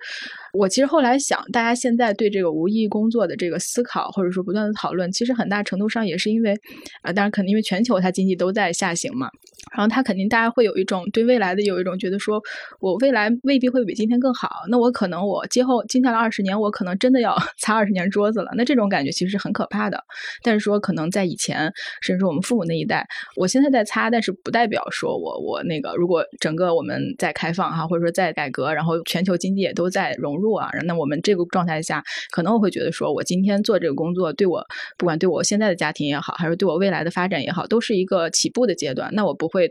[0.53, 6.55] 我其实后来想，大家现在对这个无意义工作的这个思考，或者说不断的讨论，其实很大程度上也是因为，
[7.03, 9.31] 啊，当然可能因为全球它经济都在下行嘛，
[9.77, 12.43] 然后他肯定大家会有一种对未来的有一种觉得说，
[12.81, 20.03] 我未来未必会比今天更好，那我可能我今后接下来二十年，我可能真的要 擦二十年桌子了，那这种感觉其实是很可怕的。
[20.43, 23.07] 但是说可能在以前，甚至说我们父母那一代，
[23.37, 32.03] 我现在在擦，但是不代表说我我那个如果整个我们在开放哈，或者说在改革，然后全球经济也都在融入啊，那我们这个状态下，
[32.33, 34.61] 可能我会觉得说我今天做这个工作，对我
[34.97, 39.71] 不管对我现在的家庭也好，还是对我未来的发展也好，都是一个起步的阶段，那我不会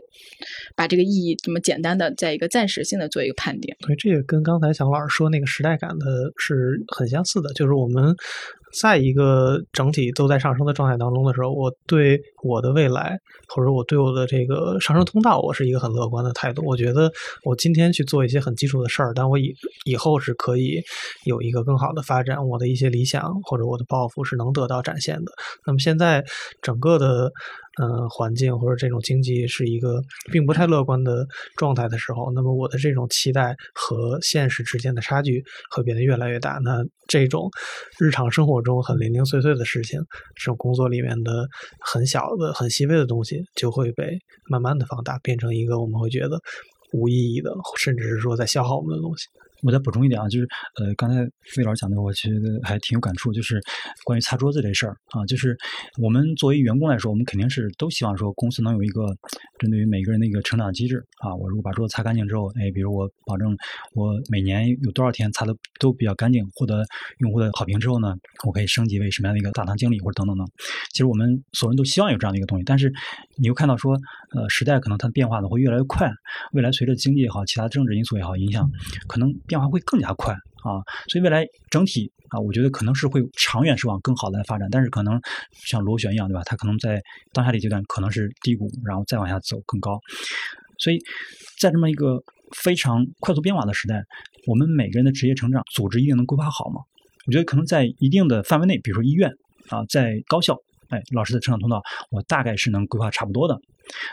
[0.74, 3.76] 把这个意义这么简单的在一个暂时性的做一个判定。
[3.86, 8.16] 对，这也跟刚才蒋老师说那个时代感的是很相似的，就是我们
[8.80, 13.18] 在一个整体都在上升的状态当中的时候，我对我的未来
[13.48, 16.62] 或者我对我的这个上升通道，我是一个很乐观的态度。
[16.64, 17.10] 我觉得
[17.44, 19.54] 我今天去做一些很基础的事儿，但我以
[19.84, 20.80] 以后是可以
[21.24, 25.32] 有一个更好的发展，我的一些理想或者我的抱负是能得到展现的。
[25.66, 26.24] 那么现在
[26.62, 27.32] 整个的。
[27.80, 30.02] 嗯，环境或者这种经济是一个
[30.32, 31.26] 并不太乐观的
[31.56, 36.58] 状态的时候，那么我的这种期待和现实之间的差距会变得越来越大。
[36.64, 37.48] 那这种
[38.00, 40.00] 日常生活中很零零碎碎的事情，
[40.34, 41.46] 这种工作里面的
[41.80, 44.18] 很小的、很细微的东西，就会被
[44.50, 46.40] 慢慢的放大，变成一个我们会觉得
[46.92, 49.26] 无意义的，甚至是说在消耗我们的东西。
[49.62, 50.46] 我再补充一点啊，就是
[50.76, 53.60] 呃，刚才费老师讲的，我觉得还挺有感触，就是
[54.04, 55.56] 关于擦桌子这事儿啊，就是
[56.00, 59.06] 我们作为员工来说，我们肯定是都希望说公司能有一个
[59.58, 61.34] 针对于每个人的一个成长机制啊。
[61.34, 63.56] 我如果把桌子擦干净之后，哎，比如我保证
[63.94, 66.84] 我每年有多少天擦的都比较干净，获得
[67.18, 68.14] 用户的好评之后呢，
[68.46, 70.46] 我可以升级为什么样的一个大堂经理或者等等等。
[70.92, 72.92] 其实我们所有人都希望有这样的一个东西，但是
[73.36, 73.98] 你又看到说，
[74.36, 76.08] 呃，时代可能它的变化呢会越来越快，
[76.52, 78.70] 未来随着经济也好，其他政治因素也好影响，
[79.08, 79.34] 可能。
[79.48, 80.32] 变化会更加快
[80.62, 80.78] 啊，
[81.08, 85.20] 所以未来整体啊，我觉得可能是会长远是往更好的来发展，但是可能
[85.64, 86.42] 像螺旋一样，对吧？
[86.44, 89.98] 它可能在当下的阶段可能是低谷，然后再往下走更高。
[90.78, 90.98] 所以
[91.58, 92.22] 在这么一个
[92.54, 94.04] 非常快速变化的时代，
[94.46, 96.82] 我们每个人的职业成长组织一定能规划好吗？
[97.26, 99.30] 我觉得可能在一定的范围内，比如说医院
[99.70, 100.56] 啊，在高校，
[100.90, 103.58] 哎，老师的成长通道，我大概是能规划差不多的。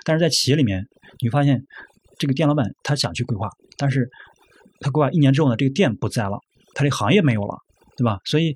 [0.04, 0.86] 但是在企业里面，
[1.20, 1.62] 你会发现
[2.18, 4.10] 这个店老板他想去规划，但是。
[4.80, 6.38] 他规划一年之后呢，这个店不在了，
[6.74, 7.56] 他这行业没有了，
[7.96, 8.20] 对吧？
[8.26, 8.54] 所以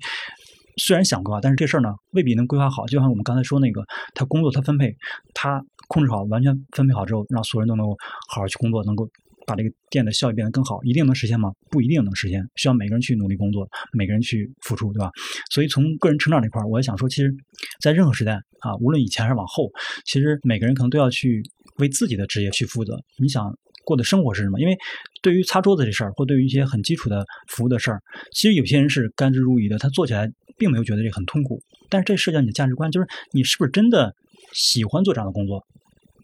[0.76, 2.86] 虽然想规划，但是这事儿呢未必能规划好。
[2.86, 3.82] 就像我们刚才说那个，
[4.14, 4.94] 他工作他分配，
[5.34, 7.96] 他控制好，完全分配好之后，让所有人都能够
[8.28, 9.08] 好好去工作，能够
[9.46, 11.50] 把这个店的效益变得更好，一定能实现吗？
[11.70, 15.10] 不一定能实现，需要每个人去努力工作，每个人去付出，对吧？
[15.50, 17.34] 所以从个人成长这块儿，我也想说，其实，
[17.80, 19.70] 在任何时代啊，无论以前还是往后，
[20.04, 21.42] 其实每个人可能都要去
[21.78, 22.98] 为自己的职业去负责。
[23.18, 23.52] 你想。
[23.90, 24.60] 过的生活是什么？
[24.60, 24.78] 因为
[25.20, 28.00] 对于擦桌子这事儿，或对于一些很基础的服务的事儿，
[28.32, 31.60] 其实有些人是甘之如饴的，他做起来并没有觉得这很痛苦。
[31.88, 34.14] 但是这涉及到你的价值观，就是你是不是真的
[34.52, 35.64] 喜欢做这样的工作？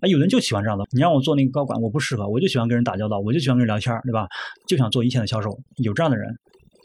[0.01, 0.85] 啊，有人就喜欢这样的。
[0.93, 4.29] 你让我做那个高管，我不适合，我就喜欢跟人打交道，我就喜欢跟人聊天，对吧？
[4.69, 6.29] 就想做一线的销售，有这样的人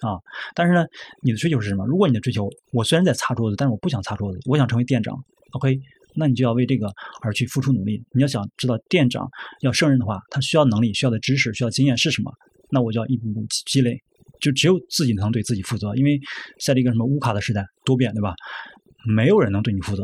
[0.02, 0.18] 啊。
[0.56, 0.86] 但是呢，
[1.22, 1.86] 你的追求是什么？
[1.86, 5.16] 如果你的追求，我虽然在擦桌子，但是我不想擦桌子，我想成为店长。
[5.52, 5.80] OK。
[6.16, 6.92] 那你就要为这个
[7.22, 8.04] 而去付出努力。
[8.14, 9.28] 你要想知道店长
[9.62, 12.32] 要胜任的话，他需要能力、需要的知识、需要经验是什么？
[12.72, 13.98] 那我就要一步步积累。
[14.40, 16.20] 就只有自己能对自己负责，因为
[16.60, 18.34] 在这个什么乌卡的时代，多变，对吧？
[19.06, 20.04] 没有人能对你负责。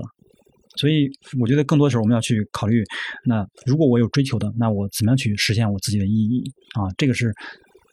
[0.76, 2.84] 所以我觉得更多时候我们要去考虑，
[3.26, 6.44] 那如果我有追求的，那我怎么样去实现我自己的意义
[6.76, 6.86] 啊？
[7.00, 7.34] 这个是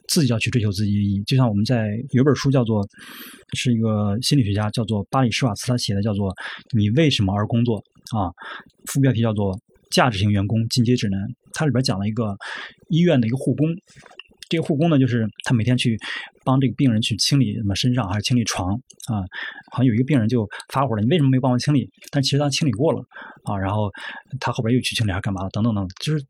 [0.07, 1.23] 自己要去追求自己的意义。
[1.23, 2.87] 就像我们在有本书叫做，
[3.53, 6.29] 是一个心理学家叫做巴里施瓦茨他写的，叫做
[6.77, 7.81] 《你为什么而工作》。
[8.13, 8.29] 啊，
[8.85, 9.53] 副标题叫做
[9.89, 11.19] 《价值型员工进阶指南》，
[11.53, 12.37] 它里边讲了一个
[12.89, 13.67] 医院的一个护工，
[14.49, 15.97] 这个护工呢，就是他每天去
[16.43, 18.73] 帮这个病人去清理什么身上还是清理床
[19.07, 19.23] 啊，
[19.71, 21.89] 好像有一个病人就发火了，你为什么没帮我清理？
[22.11, 23.03] 但其实他清理过了
[23.43, 23.89] 啊，然后
[24.39, 25.49] 他后边又去清理还干嘛的？
[25.49, 26.23] 等等等，就是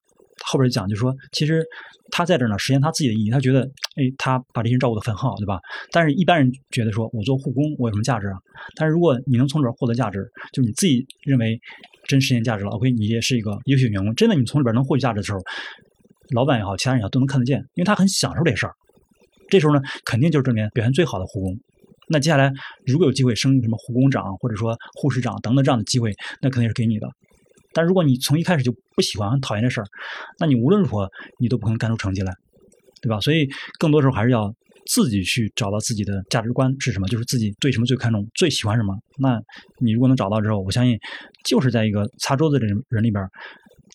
[0.44, 1.64] 后边讲，就是说其实
[2.12, 3.62] 他在这儿呢实现他自己的意义，他觉得
[3.96, 5.60] 哎，他把这些人照顾的很好，对吧？
[5.92, 8.38] 但是一般人觉得说我做护工我有什么价值啊？
[8.76, 11.60] 但是如果你能从里边获得价值，就你自己认为
[12.08, 14.14] 真实现价值了，OK，你也是一个优秀员工。
[14.16, 15.40] 真的，你从里边能获取价值的时候，
[16.34, 18.74] 老板也好，其他人也好，都能看得见，因为他很享受这事儿。
[19.50, 21.58] 这时候呢，肯定就是这里面表现最好的护工。
[22.08, 22.52] 那接下来
[22.86, 26.12] 如果有机会升什么护工长，或者说护士长等等这样的机会，
[26.42, 27.08] 那肯定是给你的。
[27.76, 29.86] 但如果你从一开始就不喜欢、很讨厌这事儿，
[30.40, 31.08] 那你无论如何
[31.38, 32.34] 你都不可能干出成绩来，
[33.04, 33.20] 对吧？
[33.20, 33.48] 所以
[33.78, 34.52] 更多时候还是要。
[34.88, 38.94] 自己去找到自己的价值观是什么，就是自己对什么最看重、最喜欢什么。
[39.18, 39.42] 那
[39.82, 40.96] 你如果能找到之后，我相信，
[41.44, 43.28] 就是在一个擦桌子的人人里边，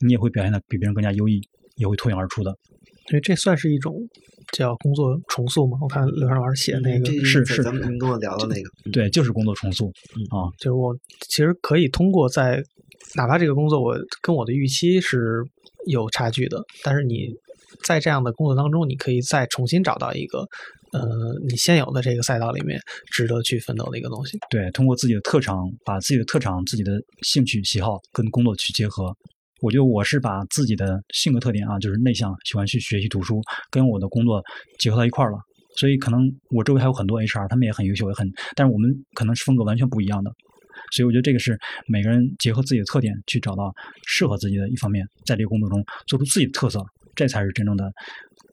[0.05, 1.41] 你也会表现的比别人更加优异，
[1.77, 2.53] 也会脱颖而出的。
[3.09, 3.95] 所以这算是一种
[4.51, 5.79] 叫工作重塑吗？
[5.81, 9.87] 我看刘畅老师写那个是是，咱们跟我聊的那个，对，就是工作重塑
[10.31, 10.51] 啊。
[10.59, 10.93] 就是我
[11.29, 12.61] 其实可以通过在
[13.17, 15.45] 哪怕这个工作我跟我的预期是。
[15.87, 17.31] 有差距的，但是你
[17.87, 20.41] 在这样的工作当中，你可以再重新找到一个。
[20.93, 21.01] 呃，
[21.49, 22.79] 你现有的这个赛道里面
[23.11, 24.39] 值得去奋斗的一个东西。
[24.51, 25.57] 对，通过自己的特长，
[25.87, 29.11] 把自己的特长、自己的兴趣喜好跟工作去结合。
[29.63, 33.41] 我觉得我是把自己的性格特点啊，就是内向，喜欢去学习读书，
[33.71, 34.43] 跟我的工作
[34.79, 35.39] 结合到一块儿了。
[35.79, 40.31] 所以可能我周围还有很多 HR，他们也很优秀，也很，但是我们可能是风格完全不一样的。
[40.91, 43.75] 所以我觉得这个是每个人结合自己的特点去找到
[44.07, 46.85] 适合自己的一方面，在这个工作中做出自己的特色，
[47.15, 47.93] 这才是真正的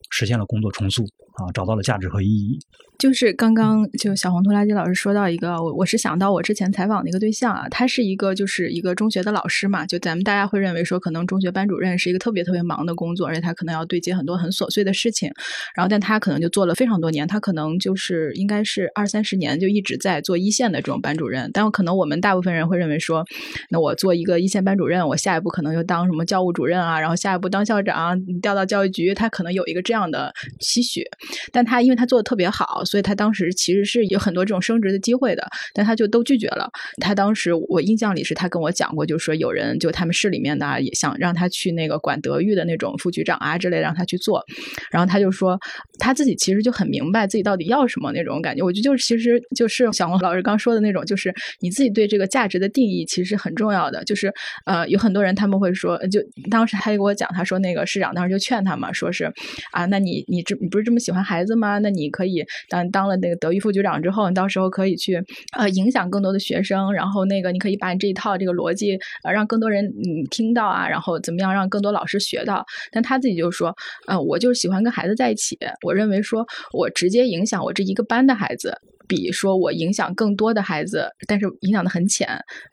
[0.09, 1.05] 实现了工作重塑。
[1.37, 2.59] 啊，找到了价值和意义。
[2.97, 15.31] 就是刚刚就小红拖拉机老师说到一个，我我是想到我之前采访的一个对象啊，他是一个就是一个中学的老师嘛，就咱们大家会认为说，可能中学班主任是一个特别特别忙的工作，而且他可能要对接很多很琐碎的事情，
[15.75, 23.23] 然后但他可能就做了非常多年，他可能就是应该是二三十年就一直在做一线的这种班主任，但可能我们大部分人会认为说，
[23.69, 31.03] 那我做一个一线班主任，我下一步可能就当什么教务主任啊，然后下一步当校长，调到教育局，他可能有一个这样的期许，
[31.51, 32.83] 但他因为他做的特别好。
[32.85, 36.69] 所以他当时其实是有很多这种升职的机会的，但他就都拒绝了。
[37.01, 44.43] 他当时我印象里是他跟我讲过，就是说有人就他们市里面的也想让他去那个管德育的那种副局长啊之类，让他去做。
[44.91, 45.59] 然后他就说
[45.99, 48.63] 他自己其实就很明白自己到底要什么那种感觉。
[48.63, 54.03] 我觉得就是其实就是小红老师刚说的那种，就是你自己对这个价值的定义其实很重要的。
[54.03, 54.31] 就是
[54.65, 59.31] 呃有很多人他们会说，就当时他就给我讲，他说那个市长当时就劝他嘛，说是
[59.71, 61.77] 啊，那你你这你不是这么喜欢孩子吗？
[61.79, 62.89] 那你可以当。
[62.89, 65.21] 当了那个德育副局长之后，你到时候可以去
[65.55, 72.65] 呃影响更多的学生，然后那个你可以把你这一套这个逻辑呃让更多人嗯听到啊，然后怎么样让更多老师学到。
[72.91, 73.75] 但他自己就说，
[74.07, 78.75] 呃，我就是喜欢跟孩子在一起，我认为说我直接影响我这一个班的孩子。
[79.07, 82.27] 比说我影响更多的孩子，但是影响的很浅，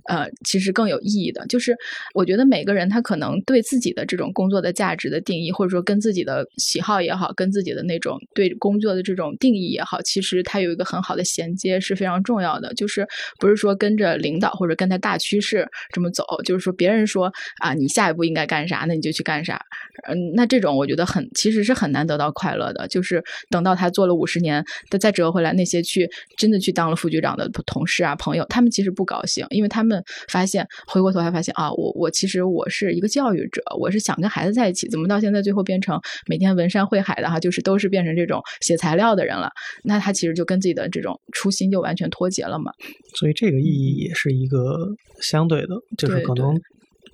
[0.09, 1.77] 呃，其实更有意义的，就是
[2.13, 12.75] 我觉得每个人他可能对自己的这种工作的价值的定义，或者说跟自己的喜好也好，跟自己的那种对工作的这种定义也好，其实他有一个很好的衔接是非常重要的。
[12.75, 13.07] 就是
[13.39, 19.61] 不是说跟着领导或者跟着大趋势这么走，就是说别人说啊，你下一步应该干啥，那你就去干啥。
[20.09, 22.89] 嗯，那这种我觉得很其实是很难得到快乐的。
[22.89, 26.11] 就是等到他做了五十年，他再折回来那些去。
[26.37, 39.51] 真的去当了副局长的同事啊朋友，他们其实不高兴，因为他们发现回过头来发现啊，我我其实我是一个教育者，我是想跟孩子在一起，怎么到现在最后变成每天文山会海的哈，就是都是变成这种写材料的人了，
[39.85, 42.73] 那他其实就跟自己的这种初心就完全脱节了嘛。
[43.17, 44.89] 所以这个意义也是一个
[45.21, 46.55] 相对的，就是可能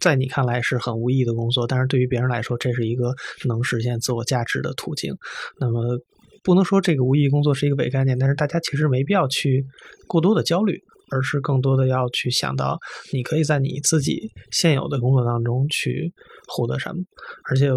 [0.01, 3.15] 在你看来是很无意义的工作，但是对于别人来说，这是一个
[3.47, 5.15] 能实现自我价值的途径。
[5.59, 5.99] 那么。
[6.43, 9.65] 不能说这个无意义工作是一个伪概念，但是大家其实没必要去
[10.07, 12.79] 过多的焦虑，而是更多的要去想到，
[13.13, 16.13] 你可以在你自己现有的工作当中去
[16.49, 17.03] 获得什么，
[17.49, 17.69] 而且。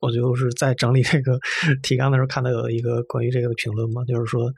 [0.00, 1.38] 我就是在整理这个
[1.82, 4.50] 提纲的时候，看到有一个关于这个的评论嘛，就是说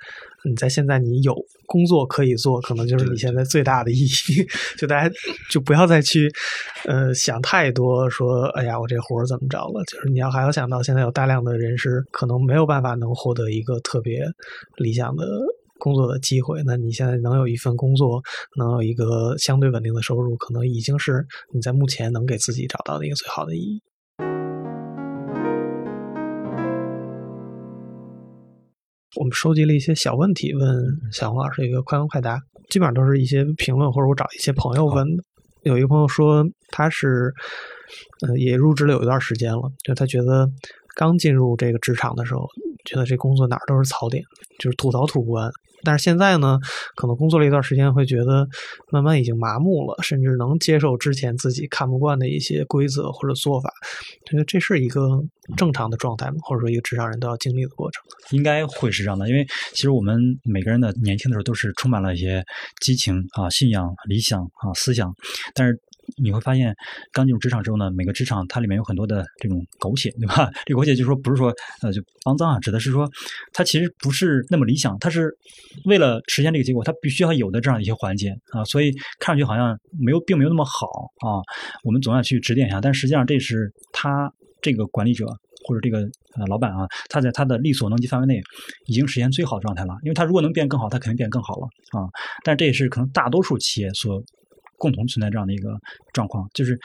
[0.45, 1.35] 你在现在你有
[1.67, 4.47] 工作可以做，可能就是你现在最大的意义。
[4.79, 5.15] 就大家
[5.51, 6.31] 就不要再去
[6.87, 9.85] 呃想太多，说哎呀我这活儿怎么着了？
[9.85, 14.25] 就是你要还要想到，现在有大量的人是可能没有办法能获得一个特别
[14.77, 15.27] 理想的
[15.79, 16.63] 工作的机会。
[16.65, 18.23] 那你现在能有一份工作，
[18.57, 23.83] 能有一个相对稳定的收入，可能已经是你在目前能给自己找到的一个最好的意义。
[29.17, 32.39] 我们收集了一些小问题，问小红老师一个快问快答，
[32.69, 35.25] 基本上都是一些评论或者我找一些朋友问的。
[35.63, 37.33] 有一个朋友说他是，
[38.27, 40.47] 呃，也入职了有一段时间了，就他觉得
[40.95, 42.47] 刚进入这个职场的时候，
[42.85, 44.23] 觉得这工作哪儿都是槽点，
[44.59, 45.51] 就是吐槽吐不完。
[45.83, 46.59] 但是现在呢，
[46.95, 48.49] 可能工作了一段时间，会觉得
[48.91, 53.73] 慢慢已经麻木了，甚至能接受之前自己看不惯的一些规则或者做法。
[54.25, 55.23] 觉得这是一个
[55.57, 56.37] 正常的状态吗？
[56.43, 58.03] 或者说一个职场人都要经历的过程？
[58.31, 62.45] 应该会是这样的，因为其实我们每个人的年轻的时候都是充满了一些
[62.81, 65.15] 激情啊、信仰、理想啊、思想，
[65.55, 65.81] 但是。
[66.17, 66.75] 你会发现，
[67.13, 70.51] 刚进入职场之后呢，每个职场它里面有很多的这种狗血，对吧？
[70.65, 71.53] 这狗血就是说，不是说
[71.83, 73.11] 呃就肮脏啊，指的是说，
[73.53, 75.31] 它其实不是那么理想，它是
[75.85, 80.87] 为了实现这个结果，它必须要有的这样一些环节啊，所以看上去好像没有，并没有那么好
[81.21, 81.43] 啊。
[81.85, 84.33] 我们总要去指点一下，但实际上这是他
[84.63, 85.27] 这个管理者
[85.67, 85.99] 或者这个
[86.37, 88.41] 呃老板啊，他在他的力所能及范围内
[88.87, 92.09] 已经实现最好的状态了，因为他如果能变更好，他肯定变更好了啊。
[92.45, 94.23] 但这也是可能大多数企业所。
[94.79, 95.79] 共同存在这样的一个
[96.13, 96.79] 状况，就是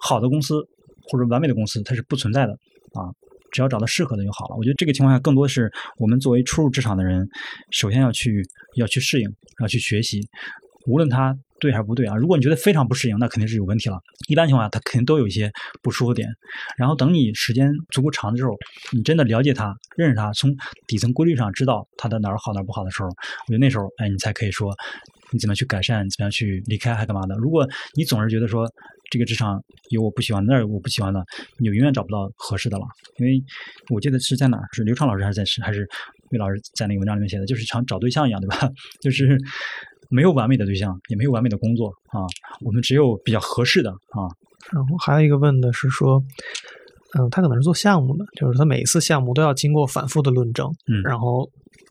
[0.00, 0.66] 好的公司
[1.10, 2.52] 或者完美的公司，它是不存在的
[2.92, 3.12] 啊。
[3.50, 4.56] 只要找到适合的就好了。
[4.56, 7.26] 我觉得这个情况下，更多是我们作为初入职场的人，
[7.70, 8.42] 首先要去
[8.76, 10.20] 要去适应，要去学习。
[10.86, 12.14] 无论他对还是不对啊？
[12.14, 13.98] 如果你觉得非常不适应，那肯定是有问题了。
[14.28, 15.50] 一般情况下，它肯定都有一些
[15.82, 16.28] 不舒服点。
[16.76, 18.54] 然后等你时间足够长的时候，
[18.92, 20.54] 你真的了解它、认识它，从
[20.86, 24.74] 底层规律上知道它的哪儿好哪儿不好的时候，我觉得那时候，哎，你才可以说
[25.32, 27.34] 你怎么去改善，怎么样去离开，还干嘛的？
[27.36, 28.70] 如果你总是觉得说
[29.10, 31.24] 这个职场有我不喜欢，那儿我不喜欢的，
[31.58, 32.84] 你就永远找不到合适的了。
[33.18, 33.42] 因为
[33.90, 35.88] 我记得是在哪儿，是刘畅老师还是在是还是
[36.30, 38.70] 魏老师在那个文章里面写的，就是像找对象一样，对吧？
[39.00, 39.38] 就是
[40.10, 42.24] 没有完美的对象，也没有完美的工作啊，
[42.60, 44.28] 我们只有比较合适的啊。
[44.72, 46.22] 然后还有一个问的是说，
[47.18, 51.48] 嗯，他可能是做项目的，就是他每一次项目都要经过反复的论证，嗯然后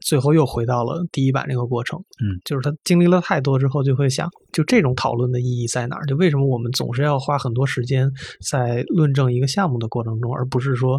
[0.07, 6.05] 最后又回到了第一版这个过程，嗯，就是他经历了太多之后，就会想，就这种讨论的意义在哪儿？
[6.05, 8.09] 就为什么我们总是要花很多时间
[8.49, 10.97] 在论证一个项目的过程中，而不是说，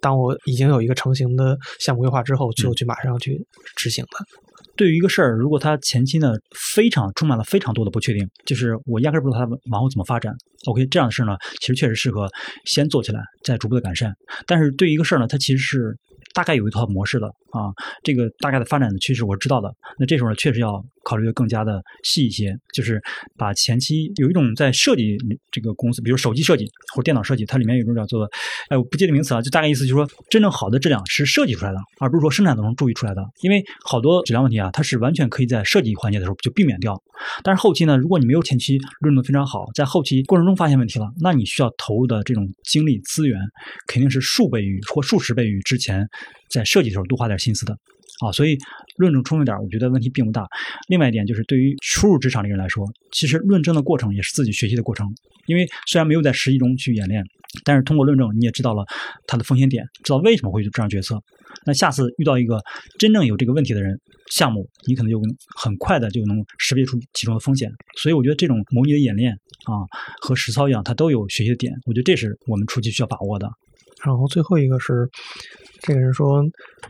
[0.00, 4.24] 当我已经有一个成型的项目规划之后，就去马上去执行它？
[4.76, 6.32] 对于一个事儿，如果它前期呢
[6.74, 10.34] 非常充满了非常多的不确定，就是我压根儿不知道它往后怎么发展。
[10.66, 12.28] OK，这样的事呢，其实确实适合
[12.64, 14.12] 先做起来，再逐步的改善。
[14.44, 15.96] 但是对于一个事儿呢，它其实是
[16.34, 17.72] 大概有一套模式的啊，
[18.02, 19.74] 这个大概的发展的趋势我知道的。
[19.98, 23.00] 那这时候呢，确实要考虑的更加的细一些，就是
[23.36, 25.16] 把前期有一种在设计
[25.50, 28.28] 这个公司，比如手机设计或电脑设计，它里面有一种叫做，
[28.68, 33.22] 哎，我不记得名词啊，就大概意思就是说，真正好的质量是设计出来的，而不是说生产当中注意出来的。
[33.42, 37.00] 因为好多质量问题啊，它是完全可以在设计环节的时候就避免掉。
[37.42, 43.38] 但是后期呢，如果你没有前期论证非常好，在后期过程中发现问题了，那你需要投入的这种精力资源，
[43.86, 46.08] 肯定是数倍于或数十倍于之前
[46.50, 47.76] 在设计的时候多花点心思的。
[48.20, 48.56] 啊，所以
[48.96, 50.46] 论证充分点儿，我觉得问题并不大。
[50.88, 55.06] 另外一点就是，对于初入职场的人来说，其实论证的过程也是自己学习的过程。
[55.46, 57.22] 因为虽然没有在实际中去演练，
[57.64, 58.84] 但是通过论证，你也知道了
[59.26, 61.20] 它的风险点，知道为什么会这样决策。
[61.66, 62.58] 那下次遇到一个
[62.98, 64.00] 真正有这个问题的人，
[64.32, 65.20] 项目你可能就
[65.56, 67.70] 很快的就能识别出其中的风险。
[67.98, 69.32] 所以我觉得这种模拟的演练
[69.64, 69.84] 啊，
[70.20, 71.72] 和实操一样，它都有学习的点。
[71.86, 73.48] 我觉得这是我们初期需要把握的。
[74.02, 75.08] 然后最后一个是，
[75.86, 76.42] 这个人说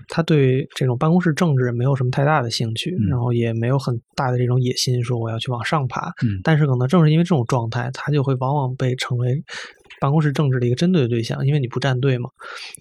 [0.06, 6.06] 他对这种办公室政治没有什么太大的兴趣，嗯然后也没有很大的这种野心，说我要去往上爬。
[6.22, 9.42] 嗯但是可能正是因为这种状态，他就会往往被成为
[10.00, 12.30] 办公室政治的一个针对的对象，因为你不站队嘛。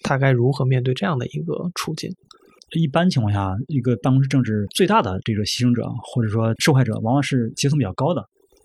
[0.04, 2.12] 他该如何面对这样的一个处境？
[2.80, 8.24] 一般情况下，一个办公室政治最大的这个牺牲者或者说受害者，往往是阶层比较高的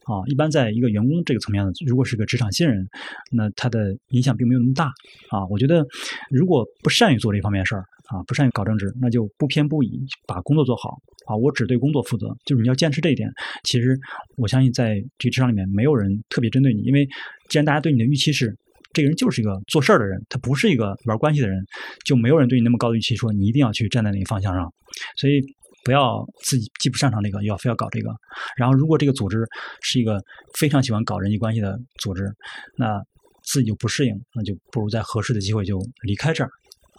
[0.08, 0.24] 啊。
[0.26, 2.88] 一般在一个员工这个层面，如果是个职场新人，
[3.30, 4.86] 那他的影响并没有那么大
[5.30, 5.46] 啊。
[5.50, 5.86] 我觉得，
[6.30, 10.96] 如果不善于做这方面事儿啊，不善于搞政治，那就不偏不倚，把工作做好
[11.26, 11.36] 啊。
[11.36, 13.30] 我只对工作负责，就是你要坚持这一点。
[13.62, 13.96] 其实
[14.36, 17.06] 我相信，在这个职场里面，没有人特别针对你，因为
[17.48, 18.56] 既然大家对你的预期是。
[18.94, 21.62] 这个人就是一个做事儿的人，他不是一个玩关系的人，
[22.06, 24.72] 就没有人对你那么高的预期，说你一定要去站在那个方向上。
[25.14, 25.40] 所以
[25.88, 28.10] 不要自己既不擅长这个，又要非要搞这个。
[28.58, 29.42] 然后，如果这个组织
[29.80, 30.22] 是一个
[30.52, 32.30] 非常喜欢搞人际关系的组织，
[32.76, 33.02] 那
[33.42, 36.50] 自己就不适应，那就不如在合适的机会就离开这儿。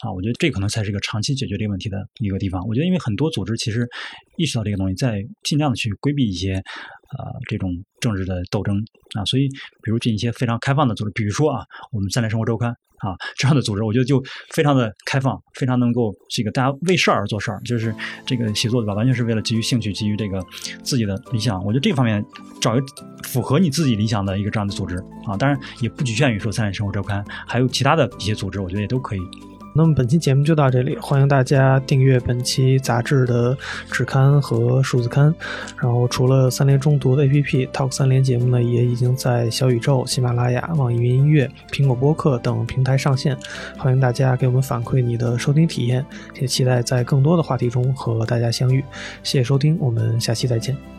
[0.01, 2.65] 啊，我觉得这可能才是一个长期解决这个问题的一个地方。
[2.67, 3.87] 我觉得，因为很多组织其实
[4.37, 8.77] 意识到这个东西，在尽量的去规避一些呃这种政治的斗争
[9.17, 9.49] 啊，所以
[9.83, 17.93] 比如进一些非常开放的组织，比如说啊，我们三联生活周刊啊这样的组织，我觉得就非常的开放，非常能够这个大家为事儿而做事儿，就是
[18.25, 20.41] 这个写作的吧，完全是为了基于兴趣，基于这个
[20.81, 21.59] 自己的理想。
[21.65, 22.23] 我觉得这方面
[22.61, 22.81] 找一
[23.23, 24.95] 符合你自己理想的一个这样的组织
[25.25, 29.19] 啊，当然也不局限于说三联生活周刊，还有其他的一些组织，我觉得也都可以。
[29.79, 33.57] 那么本期节目就到这里，欢迎大家订阅本期杂志的
[33.89, 35.33] 纸刊和数字刊。
[35.81, 43.37] 然后除了三联中读的 APP Talk 三联节目呢，也已经在小宇宙、喜马拉雅、网易云音乐、苹果播客等平台上线。
[43.77, 46.05] 欢迎大家给我们反馈你的收听体验，
[46.41, 48.83] 也期待在更多的话题中和大家相遇。
[49.23, 50.98] 谢谢收听，我们下期再见。